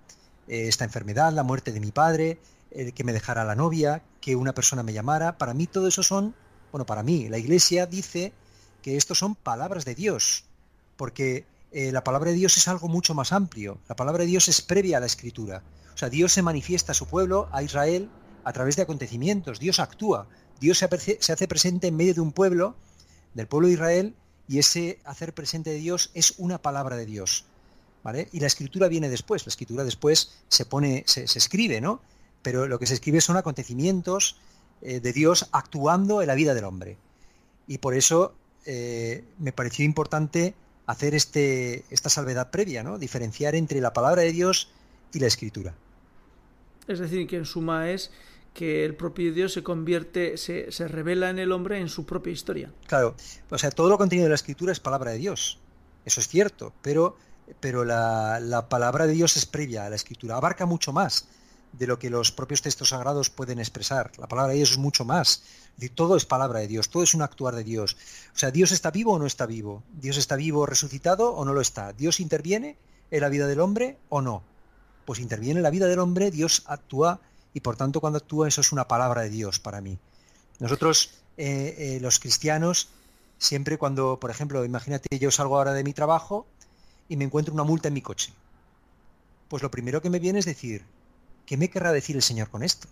eh, 0.48 0.68
esta 0.68 0.84
enfermedad, 0.84 1.32
la 1.32 1.42
muerte 1.42 1.72
de 1.72 1.80
mi 1.80 1.92
padre, 1.92 2.38
el 2.70 2.92
que 2.92 3.04
me 3.04 3.12
dejara 3.12 3.44
la 3.44 3.54
novia, 3.54 4.02
que 4.20 4.36
una 4.36 4.54
persona 4.54 4.82
me 4.82 4.92
llamara, 4.92 5.38
para 5.38 5.54
mí 5.54 5.66
todo 5.66 5.88
eso 5.88 6.02
son, 6.02 6.34
bueno, 6.72 6.86
para 6.86 7.02
mí, 7.02 7.28
la 7.28 7.38
iglesia 7.38 7.86
dice 7.86 8.32
que 8.82 8.96
estos 8.96 9.18
son 9.18 9.34
palabras 9.34 9.84
de 9.84 9.94
Dios, 9.94 10.44
porque 10.96 11.46
eh, 11.72 11.92
la 11.92 12.04
palabra 12.04 12.30
de 12.30 12.36
Dios 12.36 12.56
es 12.56 12.68
algo 12.68 12.88
mucho 12.88 13.14
más 13.14 13.32
amplio, 13.32 13.78
la 13.88 13.96
palabra 13.96 14.24
de 14.24 14.30
Dios 14.30 14.48
es 14.48 14.60
previa 14.60 14.96
a 14.96 15.00
la 15.00 15.06
escritura, 15.06 15.62
o 15.94 15.98
sea, 15.98 16.08
Dios 16.08 16.32
se 16.32 16.42
manifiesta 16.42 16.92
a 16.92 16.94
su 16.94 17.06
pueblo, 17.06 17.48
a 17.52 17.62
Israel, 17.62 18.08
a 18.44 18.52
través 18.52 18.76
de 18.76 18.82
acontecimientos. 18.82 19.60
Dios 19.60 19.80
actúa, 19.80 20.28
Dios 20.60 20.78
se, 20.78 20.86
hace 21.32 21.48
presente 21.48 21.88
en 21.88 21.96
medio 21.96 22.14
de 22.14 22.20
un 22.20 22.32
pueblo, 22.32 22.76
del 23.34 23.46
pueblo 23.46 23.68
de 23.68 23.74
Israel, 23.74 24.14
y 24.48 24.58
ese 24.58 24.98
hacer 25.04 25.34
presente 25.34 25.70
de 25.70 25.76
Dios 25.76 26.10
es 26.14 26.34
una 26.38 26.60
palabra 26.60 26.96
de 26.96 27.06
Dios. 27.06 27.44
¿Vale? 28.02 28.28
Y 28.32 28.40
la 28.40 28.46
escritura 28.46 28.88
viene 28.88 29.08
después, 29.08 29.46
la 29.46 29.50
escritura 29.50 29.84
después 29.84 30.38
se 30.48 30.64
pone, 30.64 31.04
se, 31.06 31.24
escribe, 31.24 31.80
¿no? 31.80 32.00
Pero 32.42 32.66
lo 32.66 32.78
que 32.78 32.86
se 32.86 32.94
escribe 32.94 33.20
son 33.20 33.36
acontecimientos 33.36 34.36
eh, 34.82 35.00
de 35.00 35.12
Dios 35.12 35.48
actuando 35.52 36.22
en 36.22 36.28
la 36.28 36.34
vida 36.34 36.54
del 36.54 36.64
hombre. 36.64 36.96
Y 37.66 37.78
por 37.78 37.94
eso 37.94 38.34
eh, 38.66 39.24
me 39.38 39.52
pareció 39.52 39.84
importante 39.84 40.54
hacer 40.86 41.14
este, 41.14 41.84
esta 41.90 42.08
salvedad 42.08 42.50
previa, 42.50 42.82
¿no? 42.82 42.98
Diferenciar 42.98 43.54
entre 43.54 43.80
la 43.80 43.92
palabra 43.92 44.22
de 44.22 44.32
Dios 44.32 44.70
y 45.12 45.20
la 45.20 45.26
escritura. 45.26 45.74
Es 46.88 46.98
decir, 46.98 47.26
que 47.26 47.36
en 47.36 47.44
suma 47.44 47.90
es 47.90 48.10
que 48.54 48.84
el 48.84 48.96
propio 48.96 49.32
Dios 49.32 49.52
se 49.52 49.62
convierte, 49.62 50.36
se, 50.36 50.72
se, 50.72 50.88
revela 50.88 51.30
en 51.30 51.38
el 51.38 51.52
hombre 51.52 51.78
en 51.78 51.88
su 51.88 52.04
propia 52.04 52.32
historia. 52.32 52.72
Claro, 52.88 53.14
o 53.48 53.58
sea, 53.58 53.70
todo 53.70 53.88
lo 53.88 53.98
contenido 53.98 54.24
de 54.24 54.30
la 54.30 54.34
escritura 54.34 54.72
es 54.72 54.80
palabra 54.80 55.12
de 55.12 55.18
Dios. 55.18 55.58
Eso 56.04 56.20
es 56.20 56.28
cierto, 56.28 56.72
pero, 56.82 57.16
pero 57.58 57.84
la, 57.84 58.38
la 58.40 58.68
palabra 58.68 59.06
de 59.06 59.14
Dios 59.14 59.36
es 59.36 59.46
previa 59.46 59.86
a 59.86 59.90
la 59.90 59.96
escritura, 59.96 60.36
abarca 60.36 60.66
mucho 60.66 60.92
más 60.92 61.26
de 61.72 61.86
lo 61.86 61.98
que 61.98 62.10
los 62.10 62.32
propios 62.32 62.62
textos 62.62 62.90
sagrados 62.90 63.30
pueden 63.30 63.58
expresar. 63.58 64.12
La 64.18 64.26
palabra 64.26 64.52
de 64.52 64.58
Dios 64.58 64.72
es 64.72 64.78
mucho 64.78 65.04
más. 65.04 65.42
todo 65.94 66.16
es 66.16 66.26
palabra 66.26 66.60
de 66.60 66.66
Dios, 66.66 66.88
todo 66.88 67.02
es 67.02 67.14
un 67.14 67.22
actuar 67.22 67.54
de 67.54 67.64
Dios. 67.64 67.96
O 68.34 68.38
sea, 68.38 68.50
¿Dios 68.50 68.72
está 68.72 68.90
vivo 68.90 69.12
o 69.12 69.18
no 69.18 69.26
está 69.26 69.46
vivo? 69.46 69.82
¿Dios 70.00 70.16
está 70.16 70.36
vivo 70.36 70.66
resucitado 70.66 71.32
o 71.32 71.44
no 71.44 71.52
lo 71.52 71.60
está? 71.60 71.92
¿Dios 71.92 72.20
interviene 72.20 72.76
en 73.10 73.20
la 73.20 73.28
vida 73.28 73.46
del 73.46 73.60
hombre 73.60 73.98
o 74.08 74.20
no? 74.20 74.42
Pues 75.04 75.20
interviene 75.20 75.60
en 75.60 75.64
la 75.64 75.70
vida 75.70 75.86
del 75.86 75.98
hombre, 75.98 76.30
Dios 76.30 76.64
actúa 76.66 77.20
y 77.54 77.60
por 77.60 77.76
tanto 77.76 78.00
cuando 78.00 78.18
actúa 78.18 78.48
eso 78.48 78.60
es 78.60 78.72
una 78.72 78.86
palabra 78.86 79.22
de 79.22 79.30
Dios 79.30 79.58
para 79.58 79.80
mí. 79.80 79.98
Nosotros, 80.58 81.10
eh, 81.36 81.74
eh, 81.78 81.98
los 82.00 82.18
cristianos, 82.18 82.88
siempre 83.38 83.78
cuando, 83.78 84.20
por 84.20 84.30
ejemplo, 84.30 84.64
imagínate 84.64 85.18
yo 85.18 85.30
salgo 85.30 85.56
ahora 85.56 85.72
de 85.72 85.84
mi 85.84 85.92
trabajo 85.92 86.46
y 87.10 87.16
me 87.16 87.24
encuentro 87.24 87.52
una 87.52 87.64
multa 87.64 87.88
en 87.88 87.94
mi 87.94 88.00
coche. 88.00 88.32
Pues 89.48 89.62
lo 89.62 89.70
primero 89.70 90.00
que 90.00 90.08
me 90.08 90.20
viene 90.20 90.38
es 90.38 90.46
decir, 90.46 90.86
¿qué 91.44 91.56
me 91.56 91.68
querrá 91.68 91.92
decir 91.92 92.14
el 92.14 92.22
Señor 92.22 92.48
con 92.48 92.62
esto? 92.62 92.86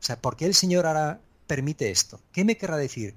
O 0.00 0.02
sea, 0.02 0.20
¿por 0.20 0.34
qué 0.34 0.46
el 0.46 0.54
Señor 0.54 0.86
ahora 0.86 1.20
permite 1.46 1.90
esto? 1.90 2.18
¿Qué 2.32 2.42
me 2.42 2.56
querrá 2.56 2.78
decir? 2.78 3.14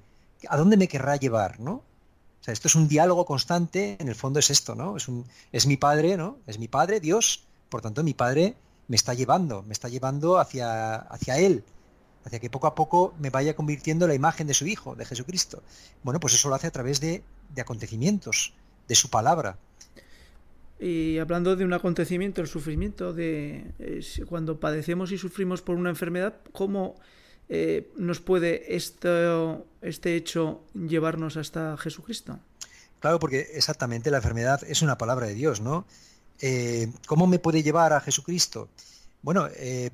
¿A 0.49 0.57
dónde 0.57 0.75
me 0.75 0.89
querrá 0.89 1.15
llevar? 1.15 1.61
¿no? 1.61 1.71
O 1.71 2.43
sea, 2.43 2.51
esto 2.51 2.67
es 2.67 2.75
un 2.75 2.89
diálogo 2.89 3.25
constante, 3.25 3.95
en 3.99 4.09
el 4.09 4.15
fondo 4.15 4.39
es 4.39 4.49
esto, 4.49 4.75
¿no? 4.75 4.97
Es, 4.97 5.07
un, 5.07 5.25
es 5.53 5.65
mi 5.65 5.77
Padre, 5.77 6.17
¿no? 6.17 6.37
Es 6.45 6.59
mi 6.59 6.67
Padre, 6.67 6.99
Dios, 6.99 7.45
por 7.69 7.81
tanto 7.81 8.03
mi 8.03 8.13
Padre 8.13 8.55
me 8.89 8.97
está 8.97 9.13
llevando, 9.13 9.63
me 9.63 9.73
está 9.73 9.87
llevando 9.87 10.37
hacia, 10.37 10.95
hacia 10.95 11.37
Él, 11.37 11.63
hacia 12.25 12.39
que 12.39 12.49
poco 12.49 12.67
a 12.67 12.75
poco 12.75 13.13
me 13.17 13.29
vaya 13.29 13.55
convirtiendo 13.55 14.05
en 14.05 14.09
la 14.09 14.15
imagen 14.15 14.45
de 14.45 14.53
su 14.53 14.67
Hijo, 14.67 14.93
de 14.95 15.05
Jesucristo. 15.05 15.63
Bueno, 16.03 16.19
pues 16.19 16.33
eso 16.33 16.49
lo 16.49 16.55
hace 16.55 16.67
a 16.67 16.71
través 16.71 16.99
de, 16.99 17.23
de 17.55 17.61
acontecimientos, 17.61 18.53
de 18.89 18.95
su 18.95 19.09
palabra. 19.09 19.57
Y 20.79 21.17
hablando 21.17 21.55
de 21.55 21.65
un 21.65 21.73
acontecimiento, 21.73 22.41
el 22.41 22.47
sufrimiento, 22.47 23.13
de 23.13 23.73
cuando 24.29 24.59
padecemos 24.59 25.11
y 25.11 25.17
sufrimos 25.17 25.61
por 25.61 25.75
una 25.75 25.89
enfermedad, 25.89 26.35
¿cómo 26.51 26.95
eh, 27.49 27.91
nos 27.97 28.19
puede 28.19 28.75
esto, 28.75 29.65
este 29.81 30.15
hecho 30.15 30.63
llevarnos 30.73 31.37
hasta 31.37 31.77
Jesucristo? 31.77 32.39
Claro, 32.99 33.19
porque 33.19 33.47
exactamente 33.53 34.11
la 34.11 34.17
enfermedad 34.17 34.61
es 34.67 34.81
una 34.81 34.97
palabra 34.97 35.27
de 35.27 35.33
Dios, 35.33 35.61
¿no? 35.61 35.85
Eh, 36.41 36.91
¿Cómo 37.07 37.25
me 37.25 37.39
puede 37.39 37.63
llevar 37.63 37.93
a 37.93 38.01
Jesucristo? 38.01 38.69
Bueno, 39.21 39.47
eh, 39.55 39.91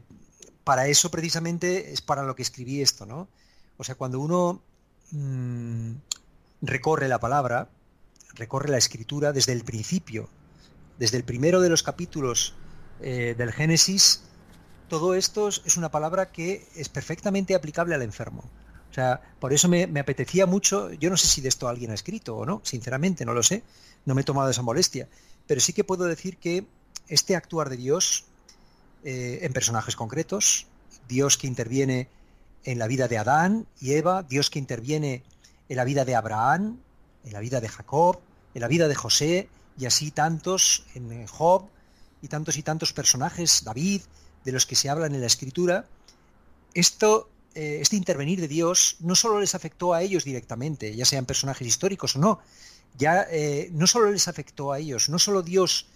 para 0.63 0.87
eso 0.87 1.11
precisamente 1.11 1.93
es 1.93 2.01
para 2.01 2.23
lo 2.23 2.35
que 2.35 2.41
escribí 2.41 2.81
esto, 2.81 3.05
¿no? 3.05 3.27
O 3.77 3.83
sea, 3.83 3.95
cuando 3.95 4.19
uno 4.19 4.61
mm, 5.11 5.91
recorre 6.61 7.07
la 7.07 7.19
palabra, 7.19 7.69
recorre 8.35 8.69
la 8.69 8.77
escritura 8.77 9.31
desde 9.31 9.53
el 9.53 9.63
principio, 9.63 10.29
desde 10.97 11.17
el 11.17 11.23
primero 11.23 11.61
de 11.61 11.69
los 11.69 11.83
capítulos 11.83 12.53
eh, 13.01 13.35
del 13.37 13.51
Génesis, 13.51 14.23
todo 14.89 15.15
esto 15.15 15.47
es 15.47 15.77
una 15.77 15.89
palabra 15.89 16.31
que 16.31 16.67
es 16.75 16.89
perfectamente 16.89 17.55
aplicable 17.55 17.95
al 17.95 18.01
enfermo. 18.01 18.43
O 18.91 18.93
sea, 18.93 19.21
por 19.39 19.53
eso 19.53 19.67
me, 19.67 19.85
apetecía 19.99 20.45
mucho, 20.45 20.91
yo 20.93 21.09
no 21.09 21.17
sé 21.17 21.25
si 21.25 21.41
de 21.41 21.49
esto 21.49 21.67
alguien 21.67 21.89
ha 21.89 21.95
escrito 21.95 22.37
o 22.37 22.45
no, 22.45 22.61
sinceramente, 22.63 23.25
no 23.25 23.33
lo 23.33 23.41
sé, 23.41 23.63
no 24.05 24.13
me 24.13 24.21
he 24.21 24.23
tomado 24.23 24.51
esa 24.51 24.61
molestia, 24.61 25.09
pero 25.47 25.59
sí 25.61 25.73
que 25.73 25.83
puedo 25.83 26.05
decir 26.05 26.37
que 26.37 26.67
este 27.07 27.35
actuar 27.35 27.71
de 27.71 27.77
Dios 27.77 28.25
eh, 29.03 29.39
en 29.41 29.51
personajes 29.51 29.95
concretos, 29.95 30.67
Dios 31.07 31.39
que 31.39 31.47
interviene 31.47 32.07
en 32.65 32.77
la 32.77 32.85
vida 32.85 33.07
de 33.07 33.17
Adán 33.17 33.65
y 33.81 33.93
Eva, 33.93 34.21
Dios 34.21 34.51
que 34.51 34.59
interviene 34.59 35.23
en 35.69 35.77
la 35.77 35.85
vida 35.85 36.05
de 36.05 36.15
Abraham, 36.15 36.77
en 37.25 37.33
la 37.33 37.39
vida 37.39 37.61
de 37.61 37.69
Jacob, 37.69 38.19
en 38.53 38.61
la 38.61 38.67
vida 38.67 38.87
de 38.87 38.93
José, 38.93 39.49
y 39.77 39.85
así 39.85 40.11
tantos 40.11 40.85
en 40.95 41.27
Job 41.27 41.67
y 42.21 42.27
tantos 42.27 42.57
y 42.57 42.63
tantos 42.63 42.93
personajes, 42.93 43.63
David, 43.63 44.01
de 44.45 44.51
los 44.51 44.65
que 44.65 44.75
se 44.75 44.89
hablan 44.89 45.13
en 45.15 45.21
la 45.21 45.27
escritura, 45.27 45.85
esto, 46.73 47.29
eh, 47.55 47.79
este 47.81 47.95
intervenir 47.95 48.41
de 48.41 48.47
Dios 48.47 48.97
no 48.99 49.15
solo 49.15 49.39
les 49.39 49.55
afectó 49.55 49.93
a 49.93 50.01
ellos 50.01 50.23
directamente, 50.23 50.95
ya 50.95 51.05
sean 51.05 51.25
personajes 51.25 51.67
históricos 51.67 52.15
o 52.15 52.19
no, 52.19 52.39
ya 52.97 53.25
eh, 53.29 53.69
no 53.73 53.87
solo 53.87 54.11
les 54.11 54.27
afectó 54.27 54.71
a 54.71 54.79
ellos, 54.79 55.09
no 55.09 55.19
solo 55.19 55.41
Dios, 55.41 55.87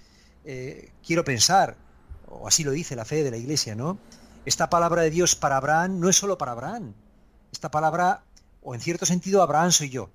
eh, 0.46 0.92
quiero 1.06 1.24
pensar, 1.24 1.78
o 2.28 2.48
así 2.48 2.64
lo 2.64 2.72
dice 2.72 2.96
la 2.96 3.06
fe 3.06 3.24
de 3.24 3.32
la 3.32 3.38
iglesia, 3.38 3.76
¿no? 3.76 3.98
Esta 4.46 4.70
palabra 4.70 5.02
de 5.02 5.10
Dios 5.10 5.36
para 5.36 5.58
Abraham 5.58 6.00
no 6.00 6.10
es 6.10 6.16
solo 6.16 6.38
para 6.38 6.54
Abraham. 6.54 6.94
Esta 7.52 7.70
palabra, 7.70 8.24
o 8.62 8.74
en 8.74 8.80
cierto 8.80 9.06
sentido, 9.06 9.42
Abraham 9.42 9.72
soy 9.72 9.90
yo, 9.90 10.10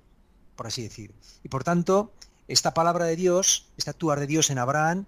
por 0.55 0.65
así 0.65 0.81
decir. 0.81 1.13
Y 1.43 1.49
por 1.49 1.63
tanto, 1.63 2.11
esta 2.47 2.73
palabra 2.73 3.05
de 3.05 3.15
Dios, 3.15 3.67
este 3.77 3.89
actuar 3.89 4.19
de 4.19 4.27
Dios 4.27 4.49
en 4.49 4.57
Abraham, 4.57 5.05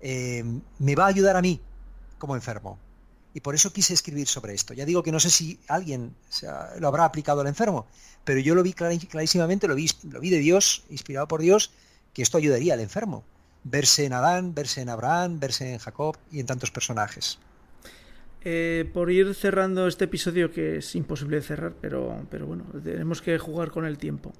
eh, 0.00 0.44
me 0.78 0.94
va 0.94 1.04
a 1.04 1.08
ayudar 1.08 1.36
a 1.36 1.42
mí 1.42 1.60
como 2.18 2.34
enfermo. 2.34 2.78
Y 3.34 3.40
por 3.40 3.54
eso 3.54 3.72
quise 3.72 3.92
escribir 3.92 4.28
sobre 4.28 4.54
esto. 4.54 4.72
Ya 4.72 4.86
digo 4.86 5.02
que 5.02 5.12
no 5.12 5.20
sé 5.20 5.28
si 5.28 5.60
alguien 5.68 6.14
lo 6.78 6.88
habrá 6.88 7.04
aplicado 7.04 7.42
al 7.42 7.46
enfermo, 7.46 7.86
pero 8.24 8.40
yo 8.40 8.54
lo 8.54 8.62
vi 8.62 8.72
clarísimamente, 8.72 9.68
lo 9.68 9.74
vi, 9.74 9.90
de 10.30 10.38
Dios, 10.38 10.84
inspirado 10.88 11.28
por 11.28 11.42
Dios, 11.42 11.70
que 12.14 12.22
esto 12.22 12.38
ayudaría 12.38 12.72
al 12.72 12.80
enfermo. 12.80 13.24
Verse 13.62 14.06
en 14.06 14.14
Adán, 14.14 14.54
verse 14.54 14.80
en 14.80 14.88
Abraham, 14.88 15.38
verse 15.38 15.70
en 15.74 15.78
Jacob 15.78 16.16
y 16.32 16.40
en 16.40 16.46
tantos 16.46 16.70
personajes. 16.70 17.38
Eh, 18.42 18.88
por 18.94 19.10
ir 19.10 19.34
cerrando 19.34 19.86
este 19.86 20.04
episodio, 20.04 20.50
que 20.50 20.78
es 20.78 20.94
imposible 20.94 21.36
de 21.36 21.42
cerrar, 21.42 21.74
pero, 21.78 22.26
pero 22.30 22.46
bueno, 22.46 22.64
tenemos 22.82 23.20
que 23.20 23.36
jugar 23.38 23.70
con 23.70 23.84
el 23.84 23.98
tiempo 23.98 24.32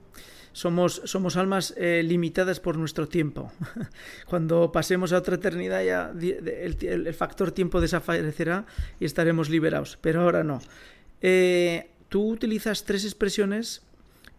somos, 0.57 1.03
somos 1.05 1.37
almas 1.37 1.75
eh, 1.77 2.03
limitadas 2.03 2.61
por 2.61 2.79
nuestro 2.79 3.07
tiempo. 3.07 3.53
Cuando 4.27 4.73
pasemos 4.73 5.13
a 5.13 5.19
otra 5.19 5.35
eternidad 5.35 5.85
ya 5.85 6.15
el, 6.19 7.13
factor 7.13 7.53
tiempo 7.53 7.79
desaparecerá 7.79 8.65
y 8.99 9.05
estaremos 9.05 9.51
liberados, 9.51 9.99
pero 10.01 10.23
ahora 10.23 10.45
no. 10.45 10.63
Eh, 11.21 11.91
tú 12.09 12.31
utilizas 12.31 12.85
tres 12.85 13.05
expresiones 13.05 13.83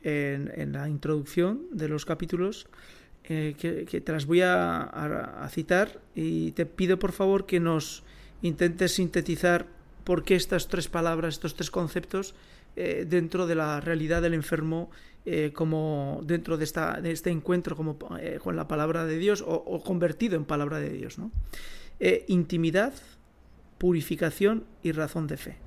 en, 0.01 0.71
la 0.71 0.89
introducción 0.89 1.67
de 1.71 1.87
los 1.87 2.03
capítulos 2.03 2.65
eh, 3.25 3.53
que, 3.59 4.01
te 4.01 4.11
las 4.11 4.25
voy 4.25 4.41
a, 4.41 5.47
citar 5.51 5.99
y 6.15 6.51
te 6.53 6.65
pido 6.65 6.97
por 6.97 7.11
favor 7.11 7.45
que 7.45 7.59
nos 7.59 8.01
intentes 8.41 8.95
sintetizar 8.95 9.67
por 10.03 10.23
qué 10.23 10.33
estas 10.33 10.67
tres 10.67 10.87
palabras, 10.87 11.35
estos 11.35 11.53
tres 11.53 11.69
conceptos 11.69 12.33
dentro 12.75 13.47
de 13.47 13.55
la 13.55 13.81
realidad 13.81 14.21
del 14.21 14.35
enfermo 14.35 14.91
eh, 15.29 15.51
como 15.51 16.21
dentro 16.23 16.55
de, 16.55 16.63
esta, 16.63 17.01
de, 17.01 17.11
este 17.11 17.31
encuentro 17.31 17.75
como, 17.75 17.97
eh, 18.17 18.39
con 18.41 18.55
la 18.55 18.65
palabra 18.69 19.05
de 19.05 19.17
Dios 19.17 19.43
o, 19.45 19.83
convertido 19.83 20.37
en 20.37 20.45
palabra 20.45 20.79
de 20.79 20.89
Dios. 20.89 21.19
¿no? 21.19 21.31
Eh, 21.99 22.23
intimidad, 22.29 22.93
purificación 23.77 24.63
y 24.83 24.93
razón 24.93 25.27
de 25.27 25.35
fe. 25.35 25.57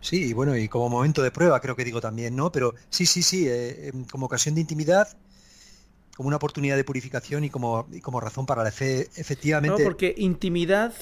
Sí, 0.00 0.28
y 0.28 0.32
bueno, 0.34 0.56
y 0.56 0.68
como 0.68 0.88
momento 0.88 1.20
de 1.20 1.32
prueba 1.32 1.58
creo 1.60 1.74
que 1.74 1.84
digo 1.84 2.00
también, 2.00 2.36
¿no? 2.36 2.52
Pero 2.52 2.76
sí, 2.90 3.06
sí, 3.06 3.22
sí, 3.22 3.48
em, 3.48 4.04
como 4.04 4.26
ocasión 4.26 4.54
de 4.54 4.60
intimidad, 4.60 5.08
como 6.16 6.28
una 6.28 6.36
oportunidad 6.36 6.76
de 6.76 6.84
purificación 6.84 7.42
y 7.42 7.50
como, 7.50 7.88
como 8.02 8.20
razón 8.20 8.46
para 8.46 8.62
la 8.62 8.70
fe, 8.70 9.08
efectivamente. 9.16 9.82
No, 9.82 9.84
porque 9.84 10.14
intimidad, 10.16 10.94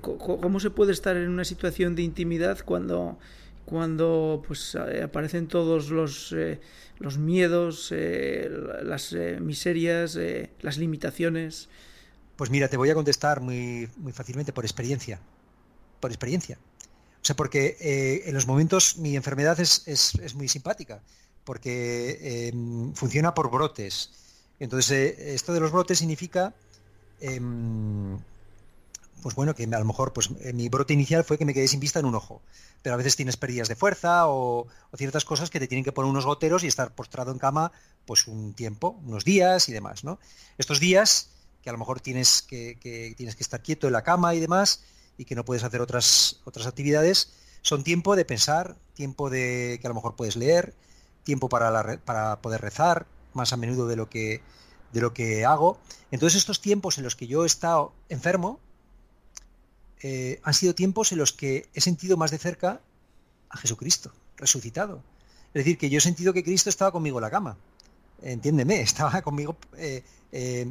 ¿cómo 0.00 0.58
se 0.58 0.70
puede 0.70 0.90
estar 0.90 1.16
en 1.16 1.28
una 1.28 1.44
situación 1.44 1.94
de 1.94 2.02
intimidad 2.02 2.58
cuando 2.64 3.16
cuando 3.64 4.42
pues 4.46 4.74
eh, 4.74 5.02
aparecen 5.02 5.46
todos 5.46 5.90
los, 5.90 6.32
eh, 6.32 6.60
los 6.98 7.18
miedos, 7.18 7.90
eh, 7.92 8.50
las 8.82 9.12
miserias, 9.40 10.18
las 10.60 10.78
limitaciones. 10.78 11.68
Pues 12.36 12.50
mira, 12.50 12.68
te 12.68 12.76
voy 12.76 12.90
a 12.90 12.94
contestar 12.94 13.40
muy, 13.40 13.88
muy 13.96 14.12
fácilmente 14.12 14.52
por 14.52 14.64
experiencia. 14.64 15.20
Por 16.00 16.10
experiencia. 16.10 16.58
O 17.22 17.24
sea, 17.24 17.36
porque 17.36 18.22
en 18.24 18.32
los 18.32 18.46
momentos 18.46 18.96
mi 18.96 19.14
enfermedad 19.14 19.60
es, 19.60 19.86
es, 19.86 20.34
muy 20.34 20.48
simpática, 20.48 21.02
porque 21.44 22.48
em, 22.48 22.94
funciona 22.94 23.34
por 23.34 23.50
brotes. 23.50 24.10
Entonces, 24.58 25.18
esto 25.18 25.52
de 25.52 25.60
los 25.60 25.70
brotes 25.70 25.98
significa 25.98 26.54
em, 27.20 28.18
pues 29.20 29.34
bueno, 29.34 29.54
que 29.54 29.64
a 29.64 29.78
lo 29.78 29.84
mejor 29.84 30.12
pues 30.12 30.30
eh, 30.40 30.52
mi 30.52 30.68
brote 30.68 30.92
inicial 30.92 31.24
fue 31.24 31.38
que 31.38 31.44
me 31.44 31.54
quedé 31.54 31.68
sin 31.68 31.80
vista 31.80 31.98
en 32.00 32.06
un 32.06 32.14
ojo, 32.14 32.42
pero 32.82 32.94
a 32.94 32.96
veces 32.96 33.16
tienes 33.16 33.36
pérdidas 33.36 33.68
de 33.68 33.76
fuerza 33.76 34.28
o, 34.28 34.66
ciertas 34.96 35.24
cosas 35.24 35.50
que 35.50 35.60
te 35.60 35.68
tienen 35.68 35.84
que 35.84 35.92
poner 35.92 36.10
unos 36.10 36.26
goteros 36.26 36.64
y 36.64 36.66
estar 36.66 36.94
postrado 36.94 37.32
en 37.32 37.38
cama 37.38 37.72
pues 38.06 38.26
un 38.26 38.54
tiempo, 38.54 39.00
unos 39.04 39.24
días 39.24 39.68
y 39.68 39.72
demás, 39.72 40.04
¿no? 40.04 40.18
Estos 40.58 40.80
días 40.80 41.30
que 41.62 41.70
a 41.70 41.72
lo 41.72 41.78
mejor 41.78 42.00
tienes 42.00 42.42
que, 42.42 42.76
tienes 43.16 43.36
que 43.36 43.42
estar 43.42 43.62
quieto 43.62 43.86
en 43.86 43.92
la 43.92 44.02
cama 44.02 44.34
y 44.34 44.40
demás 44.40 44.82
y 45.18 45.24
que 45.24 45.34
no 45.34 45.44
puedes 45.44 45.62
hacer 45.62 45.80
otras, 45.80 46.40
otras 46.44 46.66
actividades, 46.66 47.32
son 47.62 47.84
tiempo 47.84 48.16
de 48.16 48.24
pensar, 48.24 48.76
tiempo 48.94 49.28
de 49.28 49.78
que 49.80 49.86
a 49.86 49.90
lo 49.90 49.94
mejor 49.94 50.16
puedes 50.16 50.36
leer, 50.36 50.74
tiempo 51.22 51.50
para, 51.50 51.98
para 51.98 52.40
poder 52.40 52.62
rezar, 52.62 53.06
más 53.34 53.52
a 53.52 53.56
menudo 53.56 53.86
de 53.86 53.96
lo 53.96 54.08
que 54.08 54.42
de 54.92 55.00
lo 55.00 55.12
que 55.12 55.44
hago. 55.44 55.78
Entonces 56.10 56.38
estos 56.38 56.60
tiempos 56.60 56.98
en 56.98 57.04
los 57.04 57.16
que 57.16 57.26
yo 57.26 57.44
he 57.44 57.46
estado 57.46 57.92
enfermo 58.08 58.60
eh, 60.02 60.40
han 60.42 60.54
sido 60.54 60.74
tiempos 60.74 61.12
en 61.12 61.18
los 61.18 61.32
que 61.32 61.68
he 61.74 61.80
sentido 61.80 62.16
más 62.16 62.30
de 62.30 62.38
cerca 62.38 62.80
a 63.48 63.56
Jesucristo, 63.58 64.12
resucitado. 64.36 65.02
Es 65.48 65.64
decir, 65.64 65.78
que 65.78 65.90
yo 65.90 65.98
he 65.98 66.00
sentido 66.00 66.32
que 66.32 66.44
Cristo 66.44 66.70
estaba 66.70 66.92
conmigo 66.92 67.18
en 67.18 67.22
la 67.22 67.30
cama. 67.30 67.56
Entiéndeme, 68.22 68.80
estaba 68.80 69.20
conmigo, 69.22 69.56
eh, 69.76 70.02
eh, 70.32 70.70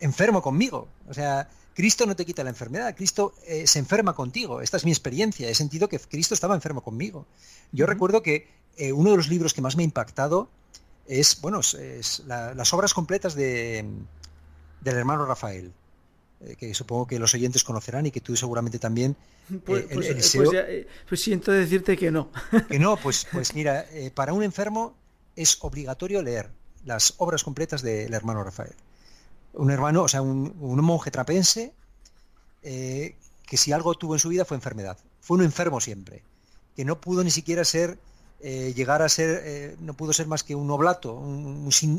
enfermo 0.00 0.40
conmigo. 0.40 0.88
O 1.08 1.14
sea, 1.14 1.48
Cristo 1.74 2.06
no 2.06 2.16
te 2.16 2.24
quita 2.24 2.44
la 2.44 2.50
enfermedad, 2.50 2.94
Cristo 2.96 3.34
se 3.64 3.78
enferma 3.78 4.14
contigo. 4.14 4.60
Esta 4.60 4.76
es 4.76 4.84
mi 4.84 4.90
experiencia. 4.90 5.48
He 5.48 5.54
sentido 5.54 5.88
que 5.88 5.98
Cristo 5.98 6.34
estaba 6.34 6.54
enfermo 6.54 6.82
conmigo. 6.82 7.26
Yo 7.72 7.86
recuerdo 7.86 8.22
que 8.22 8.48
uno 8.92 9.10
de 9.10 9.16
los 9.16 9.28
libros 9.28 9.54
que 9.54 9.62
más 9.62 9.76
me 9.76 9.82
ha 9.82 9.84
impactado 9.84 10.50
es, 11.06 11.40
bueno, 11.40 11.60
es, 11.60 12.22
las 12.26 12.74
obras 12.74 12.92
completas 12.92 13.34
de, 13.34 13.84
del 14.80 14.96
hermano 14.96 15.26
Rafael, 15.26 15.72
que 16.58 16.74
supongo 16.74 17.06
que 17.06 17.18
los 17.18 17.34
oyentes 17.34 17.64
conocerán 17.64 18.06
y 18.06 18.10
que 18.10 18.20
tú 18.20 18.36
seguramente 18.36 18.78
también. 18.78 19.16
Pues, 19.64 19.84
eh, 19.84 19.88
pues, 19.92 20.32
pues, 20.36 20.50
eh, 20.54 20.86
pues, 21.08 21.20
siento 21.20 21.52
decirte 21.52 21.96
que 21.96 22.10
no. 22.10 22.30
Que 22.68 22.78
no, 22.78 22.96
pues, 22.96 23.26
pues 23.30 23.54
mira, 23.54 23.86
para 24.14 24.32
un 24.32 24.42
enfermo 24.42 24.94
es 25.36 25.58
obligatorio 25.60 26.22
leer 26.22 26.50
las 26.84 27.14
obras 27.18 27.44
completas 27.44 27.82
del 27.82 28.12
hermano 28.14 28.42
Rafael. 28.42 28.74
Un 29.52 29.70
hermano, 29.70 30.02
o 30.02 30.08
sea, 30.08 30.22
un, 30.22 30.54
un 30.60 30.84
monje 30.84 31.10
trapense 31.10 31.72
que 32.62 33.56
si 33.56 33.72
algo 33.72 33.94
tuvo 33.94 34.14
en 34.14 34.20
su 34.20 34.28
vida 34.28 34.44
fue 34.44 34.56
enfermedad. 34.56 34.98
Fue 35.20 35.36
un 35.36 35.42
enfermo 35.42 35.80
siempre, 35.80 36.22
que 36.76 36.84
no 36.84 37.00
pudo 37.00 37.24
ni 37.24 37.30
siquiera 37.30 37.64
ser 37.64 37.98
eh, 38.42 38.72
llegar 38.74 39.02
a 39.02 39.08
ser, 39.10 39.42
eh, 39.44 39.76
no 39.80 39.92
pudo 39.92 40.14
ser 40.14 40.26
más 40.26 40.42
que 40.42 40.54
un 40.54 40.70
oblato, 40.70 41.22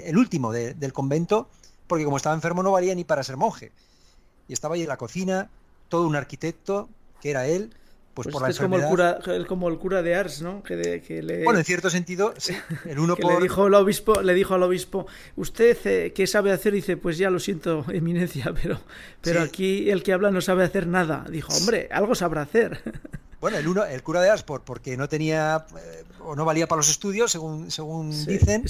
el 0.04 0.18
último 0.18 0.52
del 0.52 0.92
convento, 0.92 1.48
porque 1.86 2.04
como 2.04 2.18
estaba 2.18 2.34
enfermo 2.34 2.64
no 2.64 2.72
valía 2.72 2.96
ni 2.96 3.04
para 3.04 3.24
ser 3.24 3.38
monje. 3.38 3.72
Y 4.52 4.54
estaba 4.54 4.76
ahí 4.76 4.82
en 4.82 4.90
la 4.90 4.98
cocina, 4.98 5.50
todo 5.88 6.06
un 6.06 6.18
arquitecto, 6.18 6.90
que 7.22 7.30
era 7.30 7.48
él, 7.48 7.74
pues, 8.14 8.26
pues 8.26 8.34
por 8.34 8.42
la 8.42 8.50
es 8.50 8.60
como 8.60 8.76
el, 8.76 8.84
cura, 8.84 9.20
como 9.48 9.70
el 9.70 9.78
cura 9.78 10.02
de 10.02 10.14
Ars, 10.14 10.42
¿no? 10.42 10.62
Que, 10.62 10.76
le... 11.24 11.46
Bueno, 11.46 11.60
en 11.60 11.64
cierto 11.64 11.90
sentido, 11.90 12.34
el 12.84 13.00
uno 13.00 13.16
le 13.40 13.42
dijo 13.42 13.68
el 13.68 13.74
obispo, 13.76 14.22
le 14.22 14.34
dijo 14.34 14.54
al 14.54 14.64
obispo, 14.64 15.08
usted 15.38 15.78
eh, 15.86 16.12
qué 16.14 16.28
sabe 16.28 16.52
hacer, 16.52 16.74
dice, 16.74 16.98
pues 16.98 17.18
ya 17.18 17.30
lo 17.30 17.40
siento, 17.40 17.86
eminencia, 17.94 18.54
pero, 18.62 18.82
pero 19.22 19.42
aquí 19.42 19.90
el 19.90 20.04
que 20.04 20.12
habla 20.12 20.32
no 20.32 20.42
sabe 20.42 20.66
hacer 20.66 20.86
nada. 20.86 21.24
Dijo, 21.30 21.54
hombre, 21.54 21.88
algo 21.90 22.14
sabrá 22.14 22.42
hacer. 22.42 22.82
Bueno, 23.40 23.58
el 23.58 23.68
uno, 23.68 23.84
el 23.84 24.04
cura 24.04 24.22
de 24.22 24.30
Aspor, 24.30 24.62
porque 24.64 24.96
no 24.96 25.10
tenía 25.10 25.66
eh, 25.76 26.04
o 26.20 26.36
no 26.36 26.46
valía 26.46 26.68
para 26.68 26.78
los 26.78 26.92
estudios, 26.92 27.32
según, 27.32 27.72
según 27.72 28.12
dicen, 28.28 28.64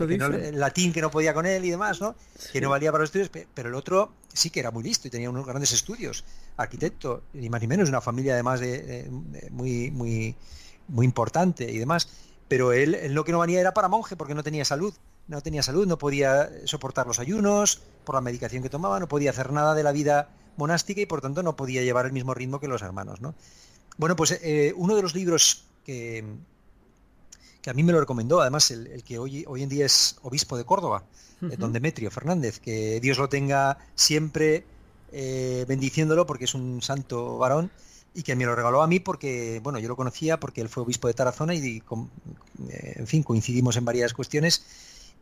el 0.00 0.58
latín 0.58 0.94
que 0.94 1.02
no 1.02 1.10
podía 1.10 1.34
con 1.34 1.44
él 1.44 1.62
y 1.62 1.68
demás, 1.68 2.00
¿no? 2.00 2.16
Que 2.50 2.62
no 2.62 2.70
valía 2.70 2.90
para 2.90 3.02
los 3.02 3.08
estudios, 3.08 3.28
pero 3.52 3.68
el 3.68 3.74
otro 3.74 4.14
sí 4.34 4.50
que 4.50 4.60
era 4.60 4.70
muy 4.70 4.82
listo 4.82 5.08
y 5.08 5.10
tenía 5.10 5.30
unos 5.30 5.46
grandes 5.46 5.72
estudios, 5.72 6.24
arquitecto, 6.56 7.22
ni 7.32 7.48
más 7.48 7.60
ni 7.60 7.66
menos, 7.66 7.88
una 7.88 8.00
familia 8.00 8.34
además 8.34 8.60
de, 8.60 9.08
muy, 9.50 9.90
muy, 9.90 10.36
muy 10.88 11.06
importante 11.06 11.70
y 11.70 11.78
demás. 11.78 12.08
Pero 12.48 12.72
él, 12.72 12.94
él 12.94 13.14
lo 13.14 13.24
que 13.24 13.32
no 13.32 13.38
valía 13.38 13.60
era 13.60 13.72
para 13.72 13.88
monje 13.88 14.16
porque 14.16 14.34
no 14.34 14.42
tenía 14.42 14.64
salud 14.64 14.94
no 15.26 15.40
tenía 15.40 15.62
salud, 15.62 15.86
no 15.86 15.98
podía 15.98 16.50
soportar 16.66 17.06
los 17.06 17.18
ayunos 17.18 17.80
por 18.04 18.14
la 18.14 18.20
medicación 18.20 18.62
que 18.62 18.68
tomaba, 18.68 19.00
no 19.00 19.08
podía 19.08 19.30
hacer 19.30 19.52
nada 19.52 19.74
de 19.74 19.82
la 19.82 19.92
vida 19.92 20.28
monástica 20.56 21.00
y 21.00 21.06
por 21.06 21.20
tanto 21.20 21.42
no 21.42 21.56
podía 21.56 21.82
llevar 21.82 22.06
el 22.06 22.12
mismo 22.12 22.34
ritmo 22.34 22.60
que 22.60 22.68
los 22.68 22.82
hermanos, 22.82 23.20
¿no? 23.20 23.34
Bueno, 23.96 24.16
pues 24.16 24.38
eh, 24.42 24.74
uno 24.76 24.96
de 24.96 25.02
los 25.02 25.14
libros 25.14 25.64
que, 25.84 26.24
que 27.64 27.70
a 27.70 27.72
mí 27.72 27.82
me 27.82 27.94
lo 27.94 28.00
recomendó, 28.00 28.42
además 28.42 28.70
el, 28.70 29.02
que 29.02 29.18
hoy, 29.18 29.42
hoy 29.48 29.62
en 29.62 29.70
día 29.70 29.86
es 29.86 30.18
obispo 30.20 30.58
de 30.58 30.64
Córdoba, 30.64 31.04
eh, 31.40 31.56
don 31.56 31.72
Demetrio 31.72 32.10
Fernández, 32.10 32.60
que 32.60 33.00
Dios 33.00 33.16
lo 33.16 33.30
tenga 33.30 33.78
siempre 33.94 34.66
eh, 35.12 35.64
bendiciéndolo 35.66 36.26
porque 36.26 36.44
es 36.44 36.52
un 36.54 36.82
santo 36.82 37.38
varón 37.38 37.70
y 38.14 38.22
que 38.22 38.36
me 38.36 38.44
lo 38.44 38.54
regaló 38.54 38.82
a 38.82 38.86
mí 38.86 39.00
porque, 39.00 39.60
bueno, 39.62 39.78
yo 39.78 39.88
lo 39.88 39.96
conocía 39.96 40.38
porque 40.38 40.60
él 40.60 40.68
fue 40.68 40.82
obispo 40.82 41.08
de 41.08 41.14
Tarazona 41.14 41.54
y, 41.54 41.82
en 42.68 43.06
fin, 43.06 43.22
coincidimos 43.22 43.76
en 43.78 43.86
varias 43.86 44.12
cuestiones 44.12 44.64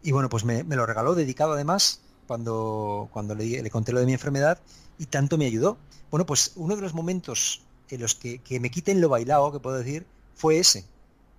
y 0.03 0.11
bueno, 0.11 0.29
pues 0.29 0.45
me, 0.45 0.65
lo 0.65 0.85
regaló 0.85 1.15
dedicado 1.15 1.53
además 1.53 2.01
cuando, 2.27 3.09
cuando 3.13 3.37
le, 3.37 3.63
le 3.63 3.71
conté 3.71 3.93
lo 3.93 4.01
de 4.01 4.07
mi 4.07 4.15
enfermedad 4.15 4.59
y 4.99 5.07
tanto 5.07 5.39
me 5.39 5.47
ayudó. 5.47 5.79
Bueno, 6.11 6.27
pues 6.27 6.53
uno 6.57 6.75
de 6.75 6.83
los 6.83 6.93
momentos 6.93 7.63
los 7.99 8.15
que, 8.15 8.41
me 8.61 8.71
quiten 8.71 9.01
lo 9.01 9.09
bailado, 9.09 9.53
que 9.53 9.61
puedo 9.61 9.79
decir, 9.79 10.07
fue 10.35 10.59
ese, 10.59 10.85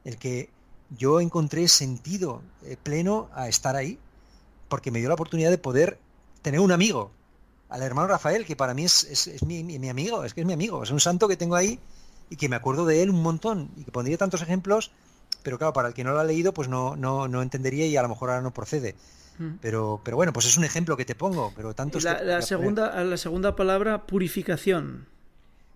el 0.04 0.18
que 0.18 0.50
yo 0.90 1.20
encontré 1.20 1.68
sentido 1.68 2.42
eh, 2.64 2.78
pleno 2.82 3.30
a 3.34 3.48
estar 3.48 3.76
ahí, 3.76 4.00
porque 4.70 4.92
me 4.92 5.00
dio 5.00 5.08
la 5.08 5.16
oportunidad 5.16 5.50
de 5.50 5.58
poder 5.58 6.00
tener 6.42 6.60
un 6.60 6.72
amigo, 6.72 7.12
al 7.70 7.82
hermano 7.82 8.08
Rafael, 8.08 8.46
que 8.46 8.56
para 8.56 8.76
mí 8.76 8.86
es, 8.86 9.44
mi, 9.44 9.90
amigo, 9.90 10.24
es 10.24 10.36
que 10.36 10.42
es 10.42 10.48
mi 10.48 10.54
amigo, 10.54 10.84
es 10.84 10.92
un 10.92 11.00
santo 11.00 11.28
que 11.28 11.38
tengo 11.38 11.56
ahí 11.56 11.80
y 12.30 12.36
que 12.36 12.48
me 12.48 12.56
acuerdo 12.56 12.86
de 12.86 13.02
él 13.02 13.10
un 13.10 13.24
montón 13.24 13.72
y 13.76 13.84
que 13.84 13.92
pondría 13.92 14.16
tantos 14.16 14.44
ejemplos, 14.44 14.92
pero 15.42 15.58
claro, 15.58 15.74
para 15.74 15.88
el 15.88 15.96
que 15.96 16.04
no 16.04 16.12
lo 16.12 16.20
ha 16.20 16.24
leído, 16.24 16.54
pues 16.54 16.70
no, 16.70 16.96
no, 16.96 17.28
no 17.28 17.42
entendería 17.42 17.88
y 17.88 17.98
a 17.98 18.04
lo 18.04 18.10
mejor 18.10 18.30
ahora 18.30 18.44
no 18.44 18.54
procede. 18.54 18.96
Mm. 19.40 19.54
Pero, 19.60 20.02
pero 20.04 20.18
bueno, 20.18 20.34
pues 20.34 20.46
es 20.46 20.56
un 20.56 20.64
ejemplo 20.64 20.96
que 20.98 21.06
te 21.06 21.16
pongo, 21.16 21.52
pero 21.56 21.74
tanto... 21.74 22.00
La, 22.00 22.44
segunda, 22.44 23.04
la 23.04 23.18
segunda 23.18 23.56
palabra, 23.56 24.06
purificación. 24.06 25.08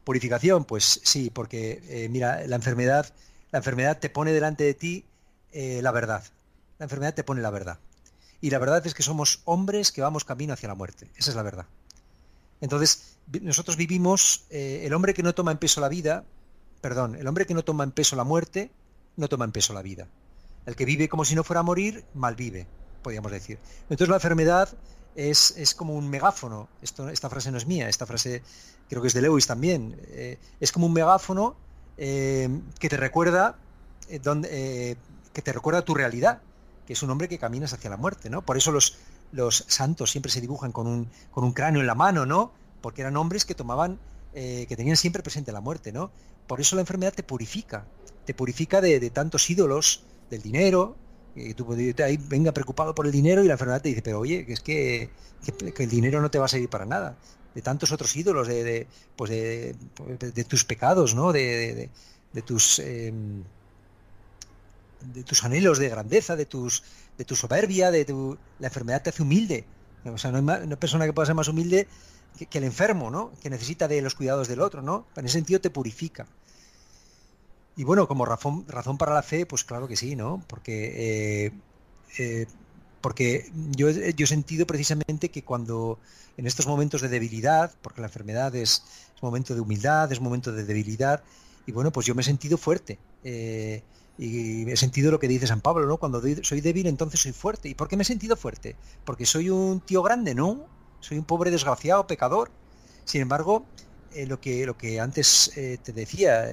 Purificación, 0.03 0.65
pues 0.65 1.01
sí, 1.03 1.31
porque 1.31 1.81
eh, 1.87 2.09
mira, 2.09 2.45
la 2.45 2.57
enfermedad, 2.57 3.11
la 3.51 3.59
enfermedad 3.59 3.99
te 3.99 4.09
pone 4.09 4.31
delante 4.31 4.63
de 4.63 4.73
ti 4.73 5.05
eh, 5.51 5.81
la 5.81 5.91
verdad. 5.91 6.23
La 6.79 6.85
enfermedad 6.85 7.13
te 7.13 7.23
pone 7.23 7.41
la 7.41 7.49
verdad. 7.49 7.79
Y 8.41 8.49
la 8.49 8.59
verdad 8.59 8.85
es 8.85 8.93
que 8.93 9.03
somos 9.03 9.41
hombres 9.45 9.91
que 9.91 10.01
vamos 10.01 10.25
camino 10.25 10.53
hacia 10.53 10.67
la 10.67 10.75
muerte. 10.75 11.09
Esa 11.15 11.31
es 11.31 11.35
la 11.35 11.43
verdad. 11.43 11.65
Entonces, 12.61 13.17
nosotros 13.41 13.77
vivimos, 13.77 14.45
eh, 14.49 14.83
el 14.85 14.93
hombre 14.93 15.13
que 15.13 15.23
no 15.23 15.33
toma 15.33 15.51
en 15.51 15.57
peso 15.57 15.81
la 15.81 15.89
vida, 15.89 16.23
perdón, 16.81 17.15
el 17.15 17.27
hombre 17.27 17.45
que 17.45 17.53
no 17.53 17.63
toma 17.63 17.83
en 17.83 17.91
peso 17.91 18.15
la 18.15 18.23
muerte, 18.23 18.71
no 19.15 19.27
toma 19.27 19.45
en 19.45 19.51
peso 19.51 19.73
la 19.73 19.81
vida. 19.81 20.07
El 20.65 20.75
que 20.75 20.85
vive 20.85 21.09
como 21.09 21.25
si 21.25 21.35
no 21.35 21.43
fuera 21.43 21.61
a 21.61 21.63
morir, 21.63 22.05
mal 22.13 22.35
vive, 22.35 22.67
podríamos 23.01 23.31
decir. 23.31 23.57
Entonces 23.83 24.09
la 24.09 24.15
enfermedad 24.15 24.69
es, 25.15 25.73
como 25.75 25.95
un 25.95 26.09
megáfono. 26.09 26.69
Esto, 26.81 27.09
esta 27.09 27.29
frase 27.29 27.51
no 27.51 27.57
es 27.57 27.65
mía, 27.65 27.89
esta 27.89 28.05
frase 28.05 28.43
creo 28.89 29.01
que 29.01 29.07
es 29.07 29.13
de 29.13 29.21
Lewis 29.21 29.47
también. 29.47 29.99
Eh, 30.09 30.37
es 30.59 30.71
como 30.71 30.85
un 30.85 30.93
megáfono 30.93 31.55
eh, 31.97 32.49
que 32.79 32.89
te 32.89 32.97
recuerda 32.97 33.57
eh, 34.09 34.19
donde, 34.19 34.97
que 35.33 35.41
te 35.41 35.53
recuerda 35.53 35.83
tu 35.83 35.93
realidad, 35.93 36.41
que 36.85 36.93
es 36.93 37.03
un 37.03 37.09
hombre 37.09 37.27
que 37.27 37.37
caminas 37.37 37.73
hacia 37.73 37.89
la 37.89 37.97
muerte, 37.97 38.29
¿no? 38.29 38.41
Por 38.41 38.57
eso 38.57 38.71
los, 38.71 38.97
los 39.31 39.65
santos 39.67 40.11
siempre 40.11 40.31
se 40.31 40.41
dibujan 40.41 40.71
con 40.71 40.87
un, 40.87 41.09
con 41.31 41.43
un 41.43 41.53
cráneo 41.53 41.81
en 41.81 41.87
la 41.87 41.95
mano, 41.95 42.25
¿no? 42.25 42.51
Porque 42.81 43.01
eran 43.01 43.17
hombres 43.17 43.45
que 43.45 43.55
tomaban, 43.55 43.99
que 44.33 44.75
tenían 44.77 44.97
siempre 44.97 45.23
presente 45.23 45.51
la 45.51 45.61
muerte, 45.61 45.91
¿no? 45.91 46.11
Por 46.45 46.61
eso 46.61 46.75
la 46.75 46.81
enfermedad 46.81 47.11
te 47.11 47.23
purifica, 47.23 47.85
te 48.25 48.35
purifica 48.35 48.81
de, 48.81 48.99
de 48.99 49.09
tantos 49.09 49.49
ídolos, 49.49 50.03
del 50.29 50.43
dinero, 50.43 50.95
que 51.45 51.53
tú 51.53 51.67
ahí 52.03 52.17
venga 52.17 52.51
preocupado 52.51 52.95
por 52.95 53.05
el 53.05 53.11
dinero 53.11 53.43
y 53.43 53.47
la 53.47 53.53
enfermedad 53.53 53.81
te 53.81 53.89
dice, 53.89 54.01
pero 54.01 54.19
oye, 54.19 54.45
que 54.45 54.53
es 54.53 54.61
que, 54.61 55.09
el 55.77 55.89
dinero 55.89 56.21
no 56.21 56.31
te 56.31 56.39
va 56.39 56.45
a 56.45 56.47
servir 56.47 56.69
para 56.69 56.85
nada. 56.85 57.17
De 57.57 57.63
tantos 57.63 57.91
otros 57.91 58.15
ídolos, 58.15 58.47
de, 58.47 58.63
de 58.63 58.87
pues 59.15 59.31
de, 59.31 59.75
de, 60.19 60.43
tus 60.43 60.63
pecados, 60.63 61.15
¿no? 61.15 61.33
De, 61.33 61.89
tus 62.45 62.77
em, 62.77 63.43
de 65.01 65.23
tus 65.23 65.43
anhelos 65.43 65.79
de 65.79 65.89
grandeza, 65.89 66.35
de 66.35 66.45
tus 66.45 66.83
de 67.17 67.25
tu 67.25 67.35
soberbia, 67.35 67.89
de 67.89 68.05
tu 68.05 68.37
la 68.59 68.67
enfermedad 68.67 69.01
te 69.01 69.09
hace 69.09 69.23
humilde. 69.23 69.65
O 70.05 70.19
sea, 70.19 70.31
no 70.31 70.37
hay 70.37 70.63
una 70.63 70.75
persona 70.75 71.07
que 71.07 71.13
pueda 71.13 71.25
ser 71.25 71.33
más 71.33 71.47
humilde 71.47 71.87
que, 72.37 72.45
que, 72.45 72.59
el 72.59 72.63
enfermo, 72.63 73.09
¿no? 73.09 73.31
Que 73.41 73.49
necesita 73.49 73.87
de 73.87 74.03
los 74.03 74.13
cuidados 74.13 74.47
del 74.47 74.61
otro, 74.61 74.83
¿no? 74.83 75.07
En 75.15 75.25
ese 75.25 75.39
sentido 75.39 75.59
te 75.59 75.71
purifica. 75.71 76.27
Y 77.75 77.83
bueno, 77.85 78.07
como 78.07 78.23
razón, 78.25 78.65
razón 78.67 78.99
para 78.99 79.15
la 79.15 79.23
fe, 79.23 79.47
pues 79.47 79.63
claro 79.63 79.87
que 79.87 79.95
sí, 79.95 80.15
¿no? 80.15 80.43
Porque, 80.47 81.45
eh, 81.47 81.51
eh, 82.19 82.45
porque 83.01 83.49
yo, 83.75 83.89
yo, 83.89 84.23
he 84.23 84.27
sentido 84.27 84.65
precisamente 84.65 85.29
que 85.29 85.43
cuando 85.43 85.99
en 86.37 86.47
estos 86.47 86.67
momentos 86.67 87.01
de 87.01 87.09
debilidad, 87.09 87.71
porque 87.81 88.01
la 88.01 88.07
enfermedad 88.07 88.55
es, 88.55 88.83
momento 89.21 89.55
de 89.55 89.61
humildad, 89.61 90.11
es 90.11 90.21
momento 90.21 90.51
de 90.51 90.63
debilidad, 90.63 91.23
y 91.65 91.71
bueno, 91.71 91.91
pues 91.91 92.05
yo 92.05 92.15
me 92.15 92.21
he 92.21 92.25
sentido 92.25 92.57
fuerte. 92.57 92.99
Eh, 93.23 93.81
y 94.19 94.69
he 94.69 94.77
sentido 94.77 95.11
lo 95.11 95.19
que 95.19 95.27
dice 95.27 95.47
San 95.47 95.61
Pablo, 95.61 95.85
¿no? 95.85 95.97
Cuando 95.97 96.21
soy 96.41 96.61
débil, 96.61 96.87
entonces 96.87 97.19
soy 97.19 97.33
fuerte. 97.33 97.69
¿Y 97.69 97.75
por 97.75 97.87
qué 97.87 97.97
me 97.97 98.03
he 98.03 98.05
sentido 98.05 98.35
fuerte? 98.35 98.75
Porque 99.05 99.25
soy 99.25 99.49
un 99.49 99.79
tío 99.79 100.01
grande, 100.01 100.33
¿no? 100.33 100.65
Soy 101.01 101.17
un 101.17 101.25
pobre 101.25 101.51
desgraciado, 101.51 102.07
pecador. 102.07 102.49
Sin 103.05 103.21
embargo, 103.21 103.65
lo, 104.27 104.39
que, 104.39 104.65
lo 104.65 104.77
que 104.77 104.99
antes 104.99 105.51
te 105.53 105.93
decía, 105.93 106.45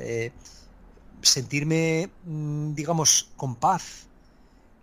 sentirme, 1.22 2.10
mm, 2.24 2.74
digamos, 2.74 3.30
con 3.36 3.56
paz 3.56 4.08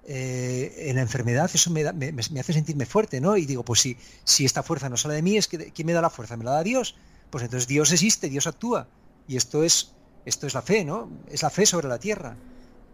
eh, 0.04 0.88
en 0.90 0.96
la 0.96 1.02
enfermedad, 1.02 1.50
eso 1.54 1.70
me, 1.70 1.84
hace 1.84 2.54
sentirme 2.54 2.86
fuerte, 2.86 3.22
¿no? 3.22 3.38
Y 3.38 3.46
digo, 3.46 3.64
pues 3.64 3.82
si, 3.82 3.98
si 4.24 4.46
esta 4.46 4.64
fuerza 4.64 4.90
no 4.90 4.98
sale 4.98 5.16
de 5.16 5.22
mí, 5.22 5.38
es 5.38 5.48
que 5.48 5.72
¿quién 5.72 5.86
me 5.86 5.94
da 5.94 6.02
la 6.02 6.10
fuerza? 6.10 6.38
¿Me 6.38 6.44
la 6.44 6.52
da 6.52 6.64
Dios? 6.64 6.96
Pues 7.30 7.44
entonces 7.44 7.68
Dios 7.68 7.92
existe, 7.92 8.30
Dios 8.30 8.48
actúa. 8.48 8.88
Y 9.28 9.38
esto 9.38 9.64
es, 9.64 9.94
esto 10.26 10.48
es 10.48 10.54
la 10.54 10.62
fe, 10.62 10.84
¿no? 10.84 11.10
Es 11.30 11.44
la 11.44 11.50
fe 11.50 11.66
sobre 11.66 11.88
la 11.88 12.00
tierra. 12.00 12.36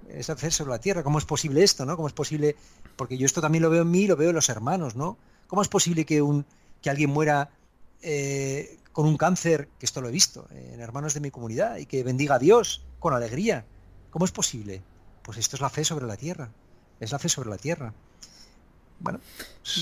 es 0.09 0.29
hacer 0.29 0.51
sobre 0.51 0.71
la 0.71 0.79
tierra. 0.79 1.03
¿Cómo 1.03 1.17
es 1.17 1.25
posible 1.25 1.63
esto, 1.63 1.85
no? 1.85 1.95
¿Cómo 1.95 2.07
es 2.07 2.13
posible? 2.13 2.55
Porque 2.95 3.17
yo 3.17 3.25
esto 3.25 3.41
también 3.41 3.63
lo 3.63 3.69
veo 3.69 3.81
en 3.83 3.91
mí, 3.91 4.05
lo 4.05 4.15
veo 4.15 4.29
en 4.29 4.35
los 4.35 4.49
hermanos, 4.49 4.95
¿no? 4.95 5.17
¿Cómo 5.47 5.61
es 5.61 5.67
posible 5.69 6.05
que 6.05 6.21
un 6.21 6.45
que 6.81 6.89
alguien 6.89 7.09
muera 7.09 7.49
eh, 8.01 8.77
con 8.91 9.07
un 9.07 9.17
cáncer, 9.17 9.69
que 9.79 9.85
esto 9.85 10.01
lo 10.01 10.09
he 10.09 10.11
visto 10.11 10.47
en 10.51 10.79
hermanos 10.79 11.13
de 11.13 11.21
mi 11.21 11.31
comunidad, 11.31 11.77
y 11.77 11.85
que 11.85 12.03
bendiga 12.03 12.35
a 12.35 12.39
Dios 12.39 12.85
con 12.99 13.13
alegría? 13.13 13.65
¿Cómo 14.11 14.25
es 14.25 14.31
posible? 14.31 14.83
Pues 15.23 15.37
esto 15.37 15.55
es 15.55 15.61
la 15.61 15.69
fe 15.69 15.83
sobre 15.83 16.05
la 16.05 16.17
tierra. 16.17 16.51
Es 16.99 17.11
la 17.11 17.19
fe 17.19 17.29
sobre 17.29 17.49
la 17.49 17.57
tierra. 17.57 17.93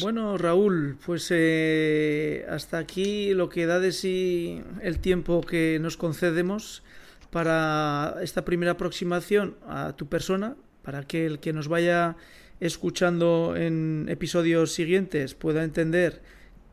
Bueno, 0.02 0.38
Raúl, 0.38 0.98
pues 1.06 1.28
eh, 1.30 2.46
hasta 2.50 2.78
aquí 2.78 3.34
lo 3.34 3.50
que 3.50 3.66
da 3.66 3.80
de 3.80 3.92
sí 3.92 4.62
el 4.82 5.00
tiempo 5.00 5.42
que 5.42 5.80
nos 5.80 5.96
concedemos 5.96 6.84
para 7.32 8.16
esta 8.22 8.44
primera 8.44 8.74
aproximación 8.74 9.56
a 9.68 9.94
tu 9.96 10.08
persona, 10.08 10.56
para 10.84 11.04
que 11.04 11.26
el 11.26 11.40
que 11.40 11.54
nos 11.54 11.68
vaya 11.68 12.18
escuchando 12.60 13.56
en 13.56 14.08
episodios 14.10 14.74
siguientes 14.74 15.34
pueda 15.34 15.64
entender 15.64 16.22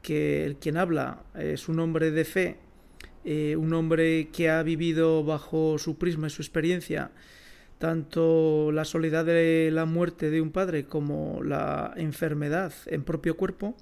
que 0.00 0.44
el 0.44 0.56
quien 0.56 0.76
habla 0.76 1.22
es 1.36 1.68
un 1.68 1.78
hombre 1.78 2.10
de 2.10 2.24
fe, 2.24 2.58
eh, 3.24 3.56
un 3.56 3.72
hombre 3.72 4.30
que 4.32 4.50
ha 4.50 4.62
vivido 4.62 5.22
bajo 5.22 5.78
su 5.78 5.96
prisma 5.96 6.26
y 6.26 6.30
su 6.30 6.42
experiencia 6.42 7.12
tanto 7.82 8.70
la 8.70 8.84
soledad 8.84 9.24
de 9.24 9.68
la 9.72 9.86
muerte 9.86 10.30
de 10.30 10.40
un 10.40 10.52
padre 10.52 10.84
como 10.84 11.42
la 11.42 11.92
enfermedad 11.96 12.72
en 12.86 13.02
propio 13.02 13.36
cuerpo. 13.36 13.74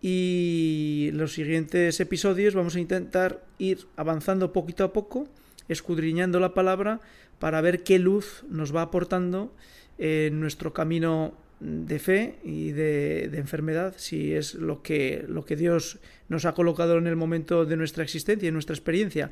Y 0.00 1.10
los 1.12 1.34
siguientes 1.34 2.00
episodios 2.00 2.54
vamos 2.54 2.76
a 2.76 2.80
intentar 2.80 3.44
ir 3.58 3.86
avanzando 3.96 4.54
poquito 4.54 4.84
a 4.84 4.94
poco, 4.94 5.28
escudriñando 5.68 6.40
la 6.40 6.54
palabra 6.54 7.02
para 7.38 7.60
ver 7.60 7.82
qué 7.84 7.98
luz 7.98 8.42
nos 8.48 8.74
va 8.74 8.80
aportando 8.80 9.52
en 9.98 10.40
nuestro 10.40 10.72
camino 10.72 11.34
de 11.60 11.98
fe 11.98 12.38
y 12.42 12.72
de, 12.72 13.24
enfermedad, 13.34 13.94
si 13.96 14.34
es 14.34 14.54
lo 14.54 14.82
que, 14.82 15.24
lo 15.28 15.44
que 15.44 15.56
Dios 15.56 15.98
nos 16.28 16.46
ha 16.46 16.54
colocado 16.54 16.96
en 16.96 17.06
el 17.06 17.16
momento 17.16 17.66
de 17.66 17.76
nuestra 17.76 18.02
existencia, 18.02 18.48
en 18.48 18.54
nuestra 18.54 18.74
experiencia. 18.74 19.30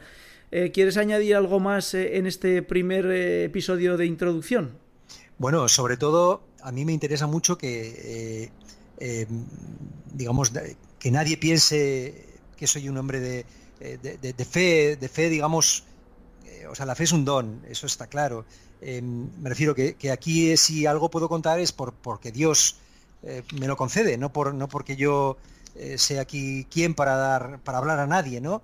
Eh, 0.51 0.71
¿Quieres 0.73 0.97
añadir 0.97 1.37
algo 1.37 1.59
más 1.61 1.95
eh, 1.95 2.17
en 2.19 2.27
este 2.27 2.63
primer 2.63 3.07
eh, 3.07 3.45
episodio 3.45 3.97
de 3.97 4.07
introducción? 4.07 4.79
Bueno, 5.39 5.69
sobre 5.69 5.97
todo 5.97 6.43
a 6.63 6.73
mí 6.73 6.85
me 6.85 6.93
interesa 6.93 7.27
mucho 7.27 7.57
que, 7.57 8.51
digamos, 10.13 10.53
que 10.99 11.11
nadie 11.11 11.37
piense 11.37 12.27
que 12.57 12.67
soy 12.67 12.89
un 12.89 12.99
hombre 12.99 13.21
de, 13.21 14.45
fe, 14.45 14.97
de 14.97 15.09
fe, 15.09 15.29
digamos, 15.29 15.85
o 16.69 16.75
sea, 16.75 16.87
la 16.87 16.97
fe 16.97 17.05
es 17.05 17.13
un 17.13 17.25
don, 17.25 17.63
eso 17.69 17.87
está 17.87 18.09
claro. 18.09 18.45
Me 18.81 19.49
refiero 19.49 19.75
que, 19.75 19.95
que, 19.95 20.11
aquí 20.11 20.57
si 20.57 20.87
algo 20.87 21.11
puedo 21.11 21.29
contar 21.29 21.61
es 21.61 21.73
por, 21.73 21.93
porque 21.93 22.33
Dios 22.33 22.77
me 23.23 23.67
lo 23.67 23.77
concede, 23.77 24.17
no, 24.17 24.33
por, 24.33 24.55
no 24.55 24.69
porque 24.69 24.97
yo 24.97 25.37
sea 25.97 26.23
aquí 26.23 26.67
quien 26.71 26.95
para 26.95 27.17
dar, 27.17 27.59
para 27.61 27.79
hablar 27.79 27.99
a 27.99 28.07
nadie, 28.07 28.41
¿no? 28.41 28.63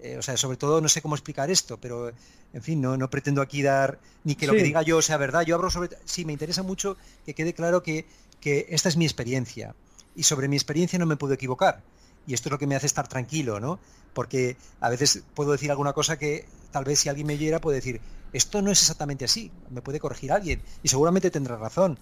Eh, 0.00 0.16
o 0.18 0.22
sea, 0.22 0.36
sobre 0.36 0.56
todo 0.56 0.80
no 0.80 0.88
sé 0.88 1.00
cómo 1.00 1.14
explicar 1.14 1.50
esto, 1.50 1.78
pero 1.78 2.12
en 2.52 2.62
fin, 2.62 2.80
no, 2.80 2.96
no 2.96 3.08
pretendo 3.08 3.40
aquí 3.40 3.62
dar 3.62 3.98
ni 4.24 4.34
que 4.34 4.46
lo 4.46 4.52
que 4.52 4.62
diga 4.62 4.82
yo 4.82 5.00
sea 5.02 5.16
verdad. 5.16 5.42
Yo 5.42 5.54
hablo 5.54 5.70
sobre. 5.70 5.96
Sí, 6.04 6.24
me 6.24 6.32
interesa 6.32 6.62
mucho 6.62 6.96
que 7.24 7.34
quede 7.34 7.54
claro 7.54 7.82
que, 7.82 8.06
que 8.40 8.66
esta 8.70 8.88
es 8.88 8.96
mi 8.96 9.04
experiencia 9.04 9.74
y 10.14 10.22
sobre 10.22 10.48
mi 10.48 10.56
experiencia 10.56 10.98
no 10.98 11.06
me 11.06 11.16
puedo 11.16 11.34
equivocar. 11.34 11.82
Y 12.26 12.34
esto 12.34 12.48
es 12.48 12.52
lo 12.52 12.58
que 12.58 12.66
me 12.66 12.76
hace 12.76 12.86
estar 12.86 13.08
tranquilo, 13.08 13.60
¿no? 13.60 13.78
Porque 14.12 14.56
a 14.80 14.90
veces 14.90 15.22
puedo 15.34 15.52
decir 15.52 15.70
alguna 15.70 15.92
cosa 15.92 16.18
que 16.18 16.46
tal 16.70 16.84
vez 16.84 17.00
si 17.00 17.08
alguien 17.08 17.26
me 17.26 17.34
oyera 17.34 17.60
puede 17.60 17.76
decir, 17.76 18.00
esto 18.32 18.62
no 18.62 18.70
es 18.70 18.80
exactamente 18.80 19.24
así, 19.24 19.50
me 19.70 19.82
puede 19.82 20.00
corregir 20.00 20.32
alguien 20.32 20.60
y 20.82 20.88
seguramente 20.88 21.30
tendrá 21.30 21.56
razón. 21.56 21.98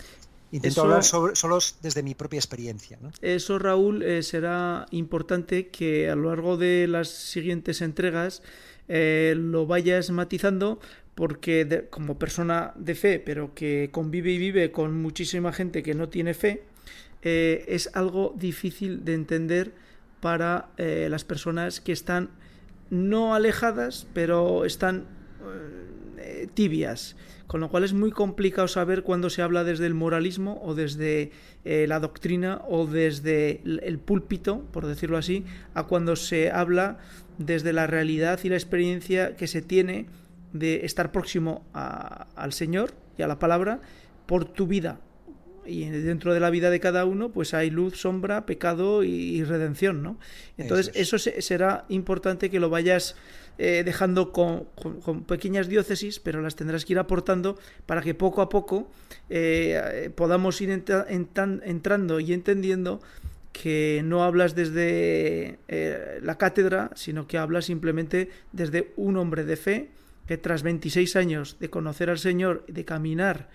Intento 0.52 0.82
hablar 0.82 1.02
solo 1.02 1.58
desde 1.82 2.02
mi 2.04 2.14
propia 2.14 2.38
experiencia. 2.38 2.98
Eso, 3.22 3.58
Raúl, 3.58 4.02
eh, 4.02 4.22
será 4.22 4.86
importante 4.92 5.68
que 5.68 6.08
a 6.08 6.14
lo 6.14 6.28
largo 6.28 6.56
de 6.56 6.86
las 6.86 7.08
siguientes 7.08 7.82
entregas 7.82 8.40
eh, 8.86 9.34
lo 9.36 9.66
vayas 9.66 10.10
matizando 10.10 10.78
porque 11.16 11.88
como 11.90 12.18
persona 12.18 12.72
de 12.76 12.94
fe, 12.94 13.18
pero 13.18 13.54
que 13.54 13.88
convive 13.92 14.32
y 14.32 14.38
vive 14.38 14.70
con 14.70 15.00
muchísima 15.00 15.52
gente 15.52 15.82
que 15.82 15.94
no 15.94 16.08
tiene 16.08 16.34
fe, 16.34 16.62
eh, 17.22 17.64
es 17.68 17.90
algo 17.94 18.32
difícil 18.36 19.04
de 19.04 19.14
entender 19.14 19.72
para 20.24 20.70
las 20.78 21.22
personas 21.22 21.82
que 21.82 21.92
están 21.92 22.30
no 22.88 23.34
alejadas, 23.34 24.06
pero 24.14 24.64
están 24.64 25.04
tibias 26.54 27.14
con 27.46 27.60
lo 27.60 27.68
cual 27.68 27.84
es 27.84 27.92
muy 27.92 28.10
complicado 28.10 28.68
saber 28.68 29.02
cuándo 29.02 29.30
se 29.30 29.42
habla 29.42 29.64
desde 29.64 29.86
el 29.86 29.94
moralismo 29.94 30.60
o 30.64 30.74
desde 30.74 31.30
eh, 31.64 31.86
la 31.86 32.00
doctrina 32.00 32.62
o 32.68 32.86
desde 32.86 33.60
el 33.64 33.98
púlpito, 33.98 34.62
por 34.72 34.86
decirlo 34.86 35.18
así, 35.18 35.44
a 35.74 35.84
cuando 35.84 36.16
se 36.16 36.50
habla 36.50 36.98
desde 37.38 37.72
la 37.72 37.86
realidad 37.86 38.40
y 38.42 38.48
la 38.48 38.56
experiencia 38.56 39.36
que 39.36 39.46
se 39.46 39.62
tiene 39.62 40.06
de 40.52 40.84
estar 40.84 41.12
próximo 41.12 41.64
al 41.72 42.52
Señor 42.52 42.94
y 43.18 43.22
a 43.22 43.28
la 43.28 43.38
palabra 43.38 43.80
por 44.26 44.44
tu 44.44 44.66
vida. 44.66 45.00
Y 45.66 45.88
dentro 45.88 46.34
de 46.34 46.40
la 46.40 46.50
vida 46.50 46.70
de 46.70 46.80
cada 46.80 47.04
uno, 47.04 47.30
pues 47.30 47.54
hay 47.54 47.70
luz, 47.70 47.96
sombra, 47.96 48.46
pecado 48.46 49.04
y, 49.04 49.42
redención, 49.44 50.02
¿no? 50.02 50.18
Entonces, 50.58 50.92
eso, 50.94 51.18
será 51.18 51.84
importante 51.88 52.50
que 52.50 52.60
lo 52.60 52.70
vayas 52.70 53.16
eh, 53.58 53.82
dejando 53.84 54.32
con, 54.32 54.66
pequeñas 55.26 55.68
diócesis, 55.68 56.18
pero 56.18 56.42
las 56.42 56.56
tendrás 56.56 56.84
que 56.84 56.94
ir 56.94 56.98
aportando 56.98 57.58
para 57.86 58.02
que 58.02 58.14
poco 58.14 58.42
a 58.42 58.48
poco 58.48 58.90
eh, 59.30 60.10
podamos 60.14 60.60
ir 60.60 60.70
entrando 60.70 62.20
y 62.20 62.32
entendiendo 62.32 63.00
que 63.54 64.02
no 64.04 64.24
hablas 64.24 64.56
desde 64.56 65.60
eh, 65.68 66.18
la 66.20 66.36
cátedra, 66.36 66.90
sino 66.96 67.28
que 67.28 67.38
hablas 67.38 67.66
simplemente 67.66 68.28
desde 68.50 68.92
un 68.96 69.16
hombre 69.16 69.44
de 69.44 69.56
fe 69.56 69.90
que 70.26 70.36
tras 70.38 70.64
26 70.64 71.14
años 71.14 71.56
de 71.60 71.70
conocer 71.70 72.10
al 72.10 72.18
Señor, 72.18 72.64
de 72.66 72.84
caminar 72.84 73.48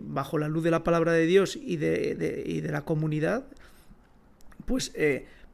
bajo 0.00 0.38
la 0.38 0.48
luz 0.48 0.64
de 0.64 0.70
la 0.70 0.82
palabra 0.84 1.12
de 1.12 1.26
Dios 1.26 1.56
y 1.56 1.76
de, 1.76 2.42
y 2.46 2.60
de 2.60 2.72
la 2.72 2.84
comunidad, 2.84 3.44
pues 4.64 4.92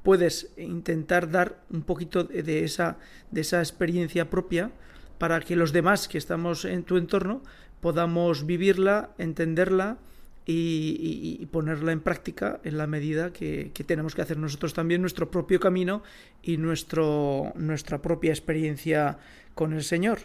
puedes 0.03 0.53
intentar 0.57 1.31
dar 1.31 1.63
un 1.71 1.83
poquito 1.83 2.25
de 2.25 2.65
esa, 2.65 2.99
de 3.31 3.41
esa 3.41 3.59
experiencia 3.61 4.31
propia 4.31 4.71
para 5.19 5.41
que 5.41 5.57
los 5.57 5.73
demás 5.73 6.09
que 6.09 6.19
estamos 6.19 6.65
en 6.65 6.83
tu 6.83 6.97
entorno 6.97 7.43
podamos 7.81 8.47
vivirla, 8.47 9.11
entenderla 9.19 9.99
y, 10.47 11.47
ponerla 11.53 11.93
en 11.93 12.01
práctica 12.01 12.61
en 12.65 12.79
la 12.79 12.87
medida 12.87 13.33
que, 13.33 13.71
tenemos 13.87 14.15
que 14.15 14.23
hacer 14.23 14.39
nosotros 14.39 14.75
también 14.75 15.01
nuestro 15.01 15.31
propio 15.31 15.61
camino 15.61 16.03
y 16.43 16.57
nuestro, 16.57 17.53
nuestra 17.55 18.03
propia 18.03 18.31
experiencia 18.31 19.19
con 19.55 19.73
el 19.73 19.85
Señor. 19.85 20.21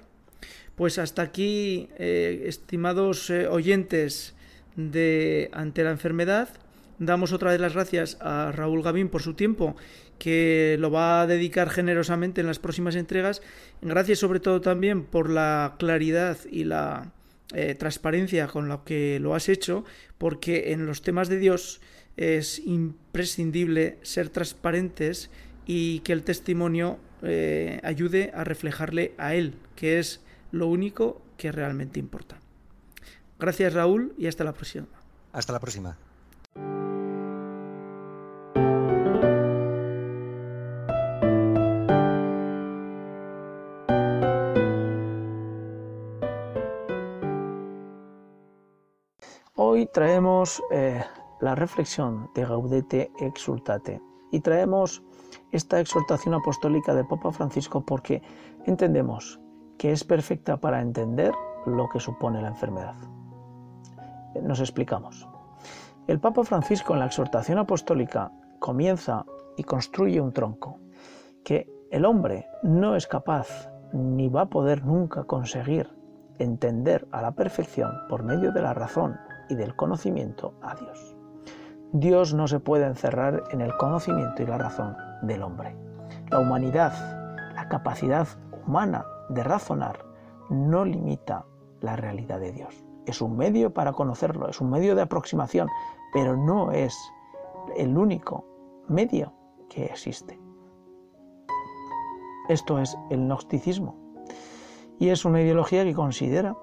Pues 0.77 0.99
hasta 0.99 1.23
aquí, 1.23 1.89
eh, 1.97 2.43
estimados 2.45 3.31
eh, 3.31 3.47
oyentes 3.47 4.35
de 4.75 5.49
Ante 5.51 5.83
la 5.83 5.89
Enfermedad, 5.89 6.49
Damos 6.99 7.31
otra 7.31 7.51
vez 7.51 7.61
las 7.61 7.75
gracias 7.75 8.17
a 8.21 8.51
Raúl 8.51 8.81
Gavín 8.81 9.09
por 9.09 9.21
su 9.21 9.35
tiempo, 9.35 9.75
que 10.17 10.77
lo 10.79 10.89
va 10.89 11.21
a 11.21 11.27
dedicar 11.27 11.69
generosamente 11.69 12.41
en 12.41 12.47
las 12.47 12.57
próximas 12.57 12.95
entregas. 12.95 13.43
Gracias 13.83 14.17
sobre 14.17 14.39
todo 14.39 14.61
también 14.61 15.03
por 15.03 15.29
la 15.29 15.75
claridad 15.77 16.39
y 16.49 16.63
la 16.63 17.11
eh, 17.53 17.75
transparencia 17.75 18.47
con 18.47 18.67
la 18.67 18.81
que 18.83 19.19
lo 19.19 19.35
has 19.35 19.47
hecho, 19.47 19.85
porque 20.17 20.71
en 20.71 20.87
los 20.87 21.03
temas 21.03 21.29
de 21.29 21.37
Dios 21.37 21.81
es 22.15 22.57
imprescindible 22.65 23.99
ser 24.01 24.29
transparentes 24.29 25.29
y 25.67 25.99
que 25.99 26.13
el 26.13 26.23
testimonio 26.23 26.97
ayude 27.83 28.31
a 28.33 28.43
reflejarle 28.43 29.13
a 29.19 29.35
Él, 29.35 29.53
que 29.75 29.99
es 29.99 30.21
lo 30.51 30.67
único 30.67 31.21
que 31.37 31.51
realmente 31.51 31.99
importa. 31.99 32.37
Gracias 33.39 33.73
Raúl 33.73 34.13
y 34.17 34.27
hasta 34.27 34.43
la 34.43 34.53
próxima. 34.53 34.87
Hasta 35.31 35.53
la 35.53 35.59
próxima. 35.59 35.97
Hoy 49.59 49.87
traemos 49.93 50.61
eh, 50.71 51.03
la 51.41 51.55
reflexión 51.55 52.29
de 52.33 52.45
Gaudete 52.45 53.11
Exultate 53.19 54.01
y 54.31 54.39
traemos 54.39 55.03
esta 55.51 55.79
exhortación 55.79 56.33
apostólica 56.33 56.93
del 56.93 57.07
Papa 57.07 57.31
Francisco 57.31 57.85
porque 57.85 58.21
entendemos 58.65 59.39
que 59.77 59.91
es 59.91 60.03
perfecta 60.03 60.57
para 60.57 60.81
entender 60.81 61.33
lo 61.65 61.89
que 61.89 61.99
supone 61.99 62.41
la 62.41 62.49
enfermedad. 62.49 62.95
Nos 64.41 64.59
explicamos. 64.59 65.27
El 66.07 66.19
Papa 66.19 66.43
Francisco 66.43 66.93
en 66.93 66.99
la 66.99 67.07
exhortación 67.07 67.57
apostólica 67.57 68.31
comienza 68.59 69.25
y 69.57 69.63
construye 69.63 70.21
un 70.21 70.31
tronco 70.31 70.79
que 71.43 71.69
el 71.91 72.05
hombre 72.05 72.47
no 72.63 72.95
es 72.95 73.07
capaz 73.07 73.69
ni 73.93 74.29
va 74.29 74.41
a 74.41 74.49
poder 74.49 74.85
nunca 74.85 75.23
conseguir 75.23 75.89
entender 76.39 77.07
a 77.11 77.21
la 77.21 77.31
perfección 77.31 77.91
por 78.09 78.23
medio 78.23 78.51
de 78.51 78.61
la 78.61 78.73
razón 78.73 79.17
y 79.49 79.55
del 79.55 79.75
conocimiento 79.75 80.53
a 80.61 80.75
Dios. 80.75 81.15
Dios 81.93 82.33
no 82.33 82.47
se 82.47 82.59
puede 82.59 82.85
encerrar 82.85 83.43
en 83.51 83.61
el 83.61 83.75
conocimiento 83.77 84.43
y 84.43 84.45
la 84.45 84.57
razón 84.57 84.95
del 85.21 85.41
hombre. 85.41 85.75
La 86.29 86.39
humanidad, 86.39 86.93
la 87.55 87.67
capacidad 87.69 88.27
humana 88.65 89.05
de 89.29 89.43
razonar, 89.43 90.05
no 90.49 90.85
limita 90.85 91.45
la 91.81 91.95
realidad 91.95 92.39
de 92.39 92.51
Dios. 92.51 92.85
Es 93.05 93.21
un 93.21 93.37
medio 93.37 93.73
para 93.73 93.93
conocerlo, 93.93 94.49
es 94.49 94.59
un 94.61 94.69
medio 94.69 94.95
de 94.95 95.01
aproximación, 95.01 95.69
pero 96.13 96.35
no 96.35 96.71
es 96.71 96.97
el 97.77 97.97
único 97.97 98.45
medio 98.87 99.33
que 99.69 99.85
existe. 99.85 100.39
Esto 102.49 102.79
es 102.79 102.97
el 103.09 103.27
gnosticismo. 103.27 103.95
Y 104.99 105.09
es 105.09 105.25
una 105.25 105.41
ideología 105.41 105.83
que 105.83 105.93
considera 105.93 106.55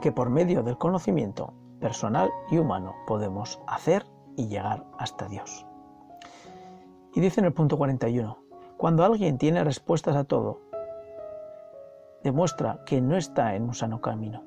que 0.00 0.12
por 0.12 0.30
medio 0.30 0.62
del 0.62 0.78
conocimiento 0.78 1.54
personal 1.80 2.30
y 2.50 2.58
humano 2.58 2.94
podemos 3.06 3.60
hacer 3.66 4.06
y 4.36 4.48
llegar 4.48 4.86
hasta 4.98 5.28
Dios. 5.28 5.66
Y 7.14 7.20
dice 7.20 7.40
en 7.40 7.46
el 7.46 7.52
punto 7.52 7.76
41, 7.78 8.38
cuando 8.76 9.04
alguien 9.04 9.38
tiene 9.38 9.64
respuestas 9.64 10.14
a 10.14 10.24
todo, 10.24 10.60
demuestra 12.22 12.82
que 12.84 13.00
no 13.00 13.16
está 13.16 13.54
en 13.54 13.64
un 13.64 13.74
sano 13.74 14.00
camino. 14.00 14.44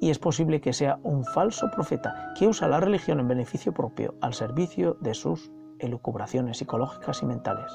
Y 0.00 0.10
es 0.10 0.18
posible 0.18 0.60
que 0.60 0.72
sea 0.72 1.00
un 1.02 1.24
falso 1.24 1.70
profeta 1.70 2.32
que 2.38 2.46
usa 2.46 2.68
la 2.68 2.80
religión 2.80 3.18
en 3.20 3.28
beneficio 3.28 3.72
propio 3.72 4.14
al 4.20 4.34
servicio 4.34 4.96
de 5.00 5.14
sus 5.14 5.50
elucubraciones 5.80 6.58
psicológicas 6.58 7.22
y 7.22 7.26
mentales. 7.26 7.72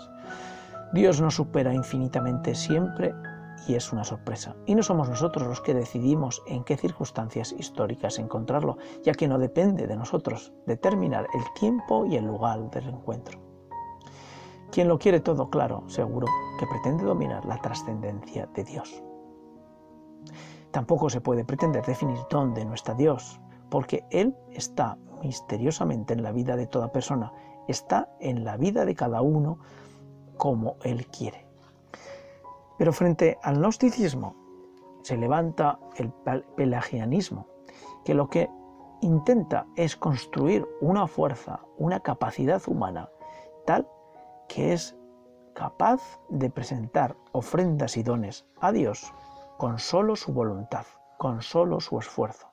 Dios 0.93 1.19
nos 1.21 1.35
supera 1.35 1.73
infinitamente 1.73 2.55
siempre 2.55 3.13
y 3.67 3.75
es 3.75 3.91
una 3.91 4.03
sorpresa. 4.03 4.55
Y 4.65 4.75
no 4.75 4.83
somos 4.83 5.09
nosotros 5.09 5.47
los 5.47 5.61
que 5.61 5.73
decidimos 5.73 6.41
en 6.47 6.63
qué 6.63 6.77
circunstancias 6.77 7.53
históricas 7.53 8.19
encontrarlo, 8.19 8.77
ya 9.03 9.13
que 9.13 9.27
no 9.27 9.37
depende 9.37 9.87
de 9.87 9.95
nosotros 9.95 10.53
determinar 10.65 11.27
el 11.33 11.43
tiempo 11.59 12.05
y 12.05 12.15
el 12.15 12.25
lugar 12.25 12.69
del 12.71 12.89
encuentro. 12.89 13.39
Quien 14.71 14.87
lo 14.87 14.97
quiere 14.97 15.19
todo 15.19 15.49
claro, 15.49 15.83
seguro 15.87 16.27
que 16.59 16.67
pretende 16.67 17.03
dominar 17.03 17.45
la 17.45 17.61
trascendencia 17.61 18.47
de 18.47 18.63
Dios. 18.63 19.03
Tampoco 20.71 21.09
se 21.09 21.21
puede 21.21 21.45
pretender 21.45 21.85
definir 21.85 22.17
dónde 22.29 22.65
no 22.65 22.73
está 22.73 22.93
Dios, 22.93 23.39
porque 23.69 24.05
Él 24.09 24.35
está 24.51 24.97
misteriosamente 25.21 26.13
en 26.13 26.23
la 26.23 26.31
vida 26.31 26.55
de 26.55 26.67
toda 26.67 26.91
persona, 26.91 27.31
está 27.67 28.09
en 28.19 28.43
la 28.43 28.57
vida 28.57 28.85
de 28.85 28.95
cada 28.95 29.21
uno 29.21 29.59
como 30.37 30.77
Él 30.83 31.07
quiere. 31.07 31.47
Pero 32.77 32.91
frente 32.91 33.37
al 33.43 33.59
gnosticismo 33.59 34.35
se 35.03 35.17
levanta 35.17 35.79
el 35.97 36.11
pelagianismo, 36.55 37.47
que 38.03 38.13
lo 38.13 38.29
que 38.29 38.49
intenta 39.01 39.67
es 39.75 39.95
construir 39.95 40.65
una 40.81 41.07
fuerza, 41.07 41.59
una 41.77 41.99
capacidad 41.99 42.61
humana 42.67 43.09
tal 43.65 43.87
que 44.47 44.73
es 44.73 44.95
capaz 45.53 46.01
de 46.29 46.49
presentar 46.49 47.15
ofrendas 47.31 47.97
y 47.97 48.03
dones 48.03 48.45
a 48.59 48.71
Dios 48.71 49.13
con 49.63 49.79
solo 49.79 50.17
su 50.17 50.33
voluntad, 50.33 50.85
con 51.17 51.41
solo 51.41 51.79
su 51.79 51.97
esfuerzo. 51.97 52.47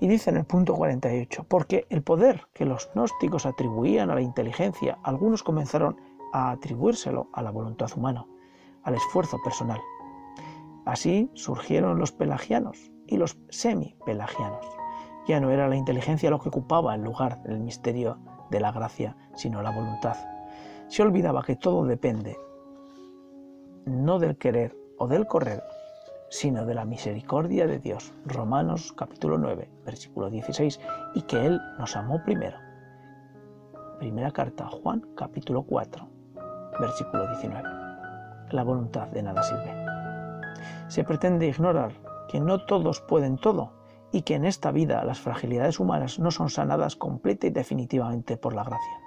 Y 0.00 0.08
dice 0.08 0.30
en 0.30 0.38
el 0.38 0.46
punto 0.46 0.72
48, 0.74 1.44
porque 1.46 1.86
el 1.90 2.02
poder 2.02 2.46
que 2.54 2.64
los 2.64 2.88
gnósticos 2.94 3.44
atribuían 3.44 4.08
a 4.08 4.14
la 4.14 4.22
inteligencia, 4.22 4.98
algunos 5.02 5.42
comenzaron 5.42 6.00
a 6.32 6.52
atribuírselo 6.52 7.28
a 7.34 7.42
la 7.42 7.50
voluntad 7.50 7.90
humana, 7.94 8.24
al 8.82 8.94
esfuerzo 8.94 9.36
personal. 9.44 9.78
Así 10.86 11.30
surgieron 11.34 11.98
los 11.98 12.12
pelagianos 12.12 12.90
y 13.06 13.18
los 13.18 13.36
semi-pelagianos. 13.50 14.64
Ya 15.26 15.38
no 15.38 15.50
era 15.50 15.68
la 15.68 15.76
inteligencia 15.76 16.30
lo 16.30 16.40
que 16.40 16.48
ocupaba 16.48 16.94
el 16.94 17.02
lugar 17.02 17.42
del 17.42 17.60
misterio 17.60 18.16
de 18.50 18.60
la 18.60 18.72
gracia, 18.72 19.18
sino 19.34 19.60
la 19.60 19.70
voluntad. 19.70 20.16
Se 20.88 21.02
olvidaba 21.02 21.42
que 21.42 21.56
todo 21.56 21.84
depende 21.84 22.38
no 23.84 24.18
del 24.18 24.38
querer 24.38 24.81
o 25.02 25.08
del 25.08 25.26
correr, 25.26 25.64
sino 26.28 26.64
de 26.64 26.74
la 26.74 26.84
misericordia 26.84 27.66
de 27.66 27.80
Dios. 27.80 28.12
Romanos 28.24 28.92
capítulo 28.92 29.36
9, 29.36 29.68
versículo 29.84 30.30
16, 30.30 30.78
y 31.14 31.22
que 31.22 31.44
Él 31.44 31.60
nos 31.76 31.96
amó 31.96 32.22
primero. 32.24 32.56
Primera 33.98 34.30
carta 34.30 34.68
Juan 34.68 35.02
capítulo 35.16 35.64
4, 35.64 36.08
versículo 36.78 37.26
19 37.26 37.82
la 38.52 38.62
voluntad 38.62 39.08
de 39.08 39.22
nada 39.22 39.42
sirve. 39.42 39.74
Se 40.88 41.04
pretende 41.04 41.46
ignorar 41.46 41.92
que 42.28 42.40
no 42.40 42.64
todos 42.64 43.00
pueden 43.00 43.38
todo 43.38 43.72
y 44.12 44.22
que 44.22 44.34
en 44.34 44.44
esta 44.44 44.70
vida 44.70 45.02
las 45.04 45.20
fragilidades 45.20 45.80
humanas 45.80 46.18
no 46.18 46.30
son 46.30 46.50
sanadas 46.50 46.96
completa 46.96 47.46
y 47.46 47.50
definitivamente 47.50 48.36
por 48.36 48.54
la 48.54 48.64
gracia. 48.64 49.00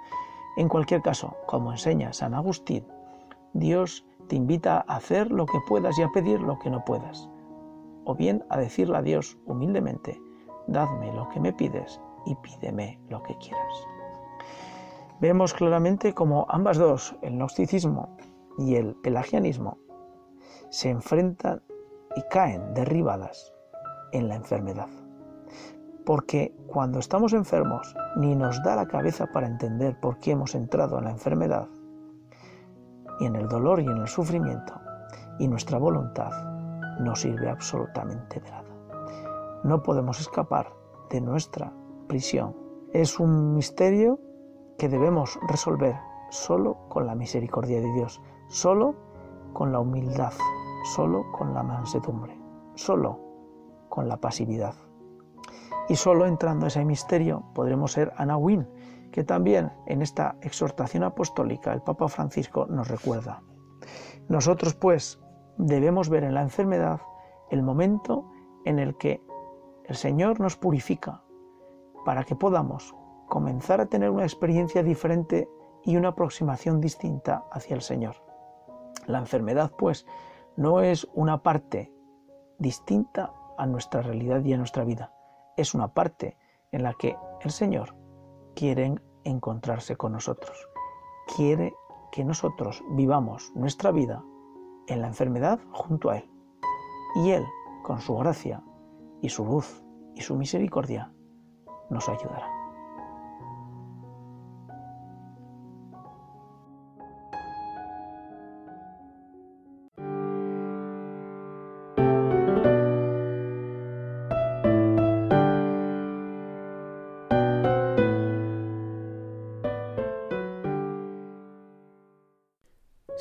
En 0.56 0.68
cualquier 0.68 1.00
caso, 1.00 1.36
como 1.46 1.70
enseña 1.70 2.12
San 2.12 2.34
Agustín, 2.34 2.86
Dios 3.52 4.04
te 4.28 4.36
invita 4.36 4.84
a 4.86 4.96
hacer 4.96 5.30
lo 5.30 5.46
que 5.46 5.58
puedas 5.66 5.98
y 5.98 6.02
a 6.02 6.10
pedir 6.10 6.40
lo 6.40 6.58
que 6.58 6.70
no 6.70 6.84
puedas. 6.84 7.28
O 8.04 8.14
bien 8.14 8.44
a 8.50 8.58
decirle 8.58 8.98
a 8.98 9.02
Dios 9.02 9.38
humildemente, 9.46 10.20
dadme 10.66 11.12
lo 11.12 11.28
que 11.30 11.40
me 11.40 11.52
pides 11.52 12.00
y 12.24 12.34
pídeme 12.36 13.00
lo 13.08 13.22
que 13.22 13.36
quieras. 13.38 13.86
Vemos 15.20 15.54
claramente 15.54 16.12
como 16.12 16.46
ambas 16.48 16.76
dos, 16.76 17.16
el 17.22 17.34
gnosticismo 17.36 18.16
y 18.58 18.74
el 18.76 18.94
pelagianismo 18.96 19.78
se 20.68 20.90
enfrentan 20.90 21.62
y 22.16 22.22
caen 22.30 22.74
derribadas 22.74 23.52
en 24.12 24.28
la 24.28 24.34
enfermedad. 24.34 24.88
Porque 26.04 26.54
cuando 26.66 26.98
estamos 26.98 27.32
enfermos 27.32 27.94
ni 28.16 28.34
nos 28.36 28.62
da 28.62 28.76
la 28.76 28.86
cabeza 28.86 29.26
para 29.26 29.46
entender 29.46 29.98
por 29.98 30.18
qué 30.18 30.32
hemos 30.32 30.54
entrado 30.54 30.98
en 30.98 31.04
la 31.04 31.10
enfermedad 31.10 31.68
y 33.20 33.26
en 33.26 33.36
el 33.36 33.48
dolor 33.48 33.80
y 33.80 33.84
en 33.84 33.98
el 33.98 34.08
sufrimiento 34.08 34.74
y 35.38 35.48
nuestra 35.48 35.78
voluntad 35.78 36.30
no 37.00 37.14
sirve 37.14 37.50
absolutamente 37.50 38.40
de 38.40 38.50
nada. 38.50 38.64
No 39.64 39.82
podemos 39.82 40.20
escapar 40.20 40.72
de 41.10 41.20
nuestra 41.20 41.72
prisión. 42.06 42.56
Es 42.92 43.18
un 43.20 43.54
misterio 43.54 44.18
que 44.78 44.88
debemos 44.88 45.38
resolver 45.48 45.96
solo 46.30 46.76
con 46.88 47.06
la 47.06 47.14
misericordia 47.14 47.80
de 47.80 47.92
Dios, 47.92 48.20
solo 48.48 48.94
con 49.52 49.72
la 49.72 49.80
humildad, 49.80 50.32
solo 50.94 51.24
con 51.32 51.54
la 51.54 51.62
mansedumbre, 51.62 52.38
solo 52.74 53.20
con 53.88 54.08
la 54.08 54.18
pasividad. 54.18 54.74
Y 55.88 55.96
solo 55.96 56.26
entrando 56.26 56.66
a 56.66 56.68
ese 56.68 56.84
misterio 56.84 57.44
podremos 57.54 57.92
ser 57.92 58.12
Anawin, 58.16 58.68
que 59.16 59.24
también 59.24 59.72
en 59.86 60.02
esta 60.02 60.36
exhortación 60.42 61.02
apostólica 61.02 61.72
el 61.72 61.80
Papa 61.80 62.06
Francisco 62.06 62.66
nos 62.66 62.88
recuerda. 62.88 63.42
Nosotros 64.28 64.74
pues 64.74 65.18
debemos 65.56 66.10
ver 66.10 66.22
en 66.22 66.34
la 66.34 66.42
enfermedad 66.42 67.00
el 67.50 67.62
momento 67.62 68.30
en 68.66 68.78
el 68.78 68.98
que 68.98 69.22
el 69.86 69.96
Señor 69.96 70.38
nos 70.38 70.58
purifica 70.58 71.22
para 72.04 72.24
que 72.24 72.36
podamos 72.36 72.94
comenzar 73.26 73.80
a 73.80 73.86
tener 73.86 74.10
una 74.10 74.24
experiencia 74.24 74.82
diferente 74.82 75.48
y 75.82 75.96
una 75.96 76.08
aproximación 76.08 76.82
distinta 76.82 77.44
hacia 77.50 77.74
el 77.74 77.80
Señor. 77.80 78.16
La 79.06 79.18
enfermedad, 79.18 79.72
pues, 79.78 80.04
no 80.58 80.82
es 80.82 81.08
una 81.14 81.42
parte 81.42 81.90
distinta 82.58 83.32
a 83.56 83.64
nuestra 83.64 84.02
realidad 84.02 84.44
y 84.44 84.52
a 84.52 84.58
nuestra 84.58 84.84
vida. 84.84 85.10
Es 85.56 85.72
una 85.72 85.94
parte 85.94 86.36
en 86.70 86.82
la 86.82 86.92
que 86.92 87.16
el 87.40 87.50
Señor 87.50 87.96
quiere 88.54 88.96
encontrarse 89.26 89.96
con 89.96 90.12
nosotros. 90.12 90.68
Quiere 91.36 91.74
que 92.12 92.24
nosotros 92.24 92.82
vivamos 92.90 93.52
nuestra 93.54 93.90
vida 93.90 94.24
en 94.86 95.02
la 95.02 95.08
enfermedad 95.08 95.60
junto 95.72 96.10
a 96.10 96.18
Él. 96.18 96.30
Y 97.16 97.30
Él, 97.30 97.44
con 97.82 98.00
su 98.00 98.16
gracia 98.16 98.62
y 99.22 99.28
su 99.28 99.44
luz 99.44 99.82
y 100.14 100.20
su 100.22 100.36
misericordia, 100.36 101.12
nos 101.90 102.08
ayudará. 102.08 102.55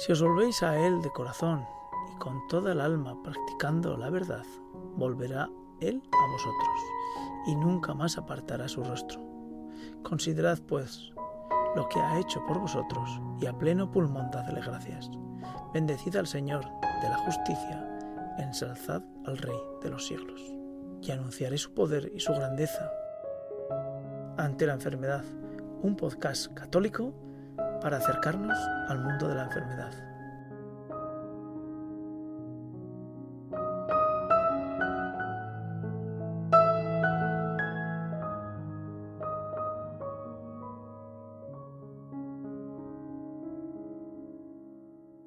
Si 0.05 0.11
os 0.11 0.21
volvéis 0.21 0.61
a 0.61 0.77
Él 0.77 1.01
de 1.01 1.09
corazón 1.09 1.65
y 2.13 2.19
con 2.19 2.45
toda 2.47 2.73
el 2.73 2.79
alma 2.79 3.17
practicando 3.23 3.97
la 3.97 4.11
verdad, 4.11 4.45
volverá 4.95 5.49
Él 5.79 5.99
a 6.11 6.31
vosotros 6.31 6.79
y 7.47 7.55
nunca 7.55 7.95
más 7.95 8.15
apartará 8.15 8.67
su 8.67 8.83
rostro. 8.83 9.19
Considerad, 10.03 10.59
pues, 10.67 11.11
lo 11.75 11.89
que 11.89 11.99
ha 11.99 12.19
hecho 12.19 12.45
por 12.45 12.59
vosotros 12.59 13.19
y 13.41 13.47
a 13.47 13.57
pleno 13.57 13.89
pulmón 13.89 14.29
dadle 14.29 14.61
gracias. 14.61 15.09
Bendecid 15.73 16.15
al 16.17 16.27
Señor 16.27 16.65
de 17.01 17.09
la 17.09 17.17
justicia 17.25 17.97
ensalzad 18.37 19.01
al 19.25 19.39
Rey 19.39 19.57
de 19.81 19.89
los 19.89 20.05
siglos, 20.05 20.39
y 21.01 21.09
anunciaré 21.09 21.57
su 21.57 21.73
poder 21.73 22.11
y 22.13 22.19
su 22.19 22.31
grandeza. 22.31 22.91
Ante 24.37 24.67
la 24.67 24.73
enfermedad, 24.73 25.23
un 25.81 25.95
podcast 25.95 26.53
católico 26.53 27.11
para 27.85 27.97
acercarnos 27.97 28.57
al 28.89 28.97
mundo 28.97 29.27
de 29.27 29.35
la 29.35 29.43
enfermedad. 29.43 30.14